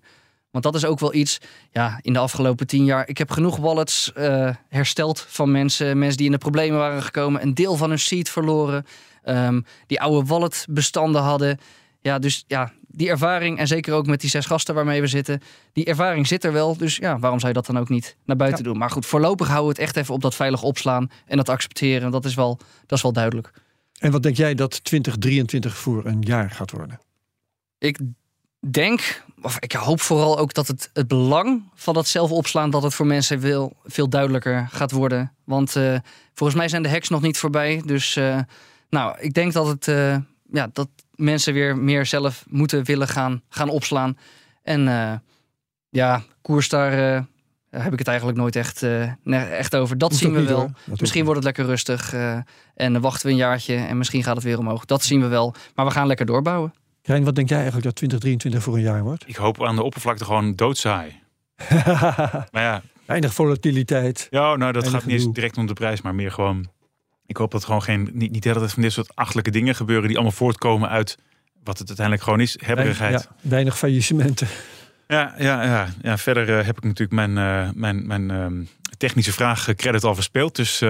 [0.54, 1.38] Want dat is ook wel iets,
[1.72, 3.08] ja, in de afgelopen tien jaar.
[3.10, 5.98] Ik heb genoeg wallets eh, hersteld van mensen.
[5.98, 7.42] Mensen die in de problemen waren gekomen.
[7.42, 8.86] Een deel van hun seed verloren.
[9.24, 11.60] ehm, die oude walletbestanden hadden.
[12.02, 13.58] Ja, dus ja, die ervaring.
[13.58, 15.42] En zeker ook met die zes gasten waarmee we zitten.
[15.74, 16.78] Die ervaring zit er wel.
[16.78, 18.78] Dus ja, waarom zou je dat dan ook niet naar buiten doen?
[18.78, 21.10] Maar goed, voorlopig houden we het echt even op dat veilig opslaan.
[21.26, 22.12] En dat accepteren.
[22.12, 23.52] Dat is wel, dat is wel duidelijk.
[24.00, 27.00] En wat denk jij dat 2023 voor een jaar gaat worden?
[27.78, 27.98] Ik
[28.72, 32.84] denk, of ik hoop vooral ook dat het, het belang van dat zelf opslaan, dat
[32.84, 35.32] het voor mensen veel, veel duidelijker gaat worden.
[35.44, 35.96] Want eh,
[36.34, 37.82] volgens mij zijn de hacks nog niet voorbij.
[37.86, 38.40] Dus eh,
[38.90, 40.18] nou, ik denk dat het eh,
[40.52, 44.18] ja, dat mensen weer meer zelf moeten willen gaan, gaan opslaan.
[44.64, 44.82] En
[45.90, 46.92] ja, koers daar.
[47.70, 48.86] heb ik het eigenlijk nooit echt,
[49.26, 49.98] echt over.
[49.98, 50.58] Dat zien we wel.
[50.58, 50.72] hoor.
[51.00, 52.14] Misschien wordt het lekker rustig
[52.76, 54.86] en dan wachten we een jaartje en misschien gaat het weer omhoog.
[54.86, 55.56] Dat zien we wel.
[55.76, 56.74] Maar we gaan lekker doorbouwen.
[57.06, 59.24] Rijn, wat denk jij eigenlijk dat 2023 voor een jaar wordt?
[59.28, 61.22] Ik hoop aan de oppervlakte gewoon doodsaai.
[62.52, 64.28] Maar ja, Weinig volatiliteit.
[64.30, 66.70] ja nou, dat Weinig gaat niet eens direct om de prijs, maar meer gewoon...
[67.26, 69.76] Ik hoop dat gewoon geen, niet, niet de hele tijd van dit soort achtelijke dingen
[69.76, 70.08] gebeuren...
[70.08, 71.18] die allemaal voortkomen uit
[71.64, 72.58] wat het uiteindelijk gewoon is.
[72.66, 73.22] Hebberigheid.
[73.22, 74.48] Ja, weinig faillissementen.
[75.08, 76.18] Ja, ja, ja, ja.
[76.18, 78.64] verder eh, heb ik natuurlijk mijn, eh, mijn, mijn ehm,
[78.98, 80.56] technische vraag eh, credit al verspeeld.
[80.56, 80.78] Dus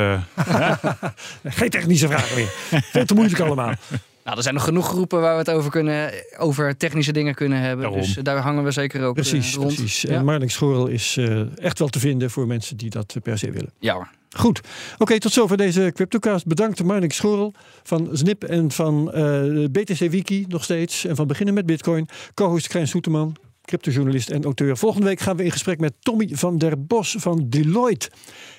[1.43, 2.49] Geen technische vragen meer.
[2.91, 3.73] Veel te moeilijk allemaal.
[4.23, 7.59] Nou, er zijn nog genoeg groepen waar we het over, kunnen, over technische dingen kunnen
[7.59, 7.81] hebben.
[7.85, 8.01] Daarom.
[8.01, 9.75] Dus eh, daar hangen we zeker ook Precies, eh, rond.
[9.75, 10.01] precies.
[10.01, 10.09] Ja.
[10.09, 13.51] En Marnix Schorel is eh, echt wel te vinden voor mensen die dat per se
[13.51, 13.71] willen.
[13.79, 14.09] ja hoor.
[14.35, 14.61] Goed.
[14.97, 16.45] Oké, tot zover deze CryptoCast.
[16.45, 17.53] Bedankt Marnik Schorel
[17.83, 21.05] van Snip en van uh, BTC Wiki nog steeds.
[21.05, 22.07] En van Beginnen met Bitcoin.
[22.33, 23.35] Co-host Krijn Soeterman,
[23.65, 24.77] cryptojournalist en auteur.
[24.77, 28.09] Volgende week gaan we in gesprek met Tommy van der Bos van Deloitte.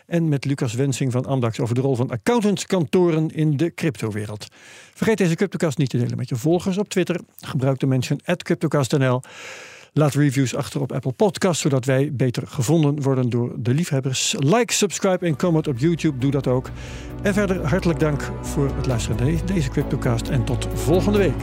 [0.06, 4.46] En met Lucas Wensing van Amdax over de rol van accountantskantoren in de cryptowereld.
[4.94, 7.20] Vergeet deze CryptoCast niet te delen met je volgers op Twitter.
[7.40, 9.22] Gebruik de mention CryptoCastNL.
[9.96, 14.34] Laat reviews achter op Apple Podcasts, zodat wij beter gevonden worden door de liefhebbers.
[14.38, 16.70] Like, subscribe en comment op YouTube, doe dat ook.
[17.22, 21.42] En verder hartelijk dank voor het luisteren naar deze CryptoCast en tot volgende week.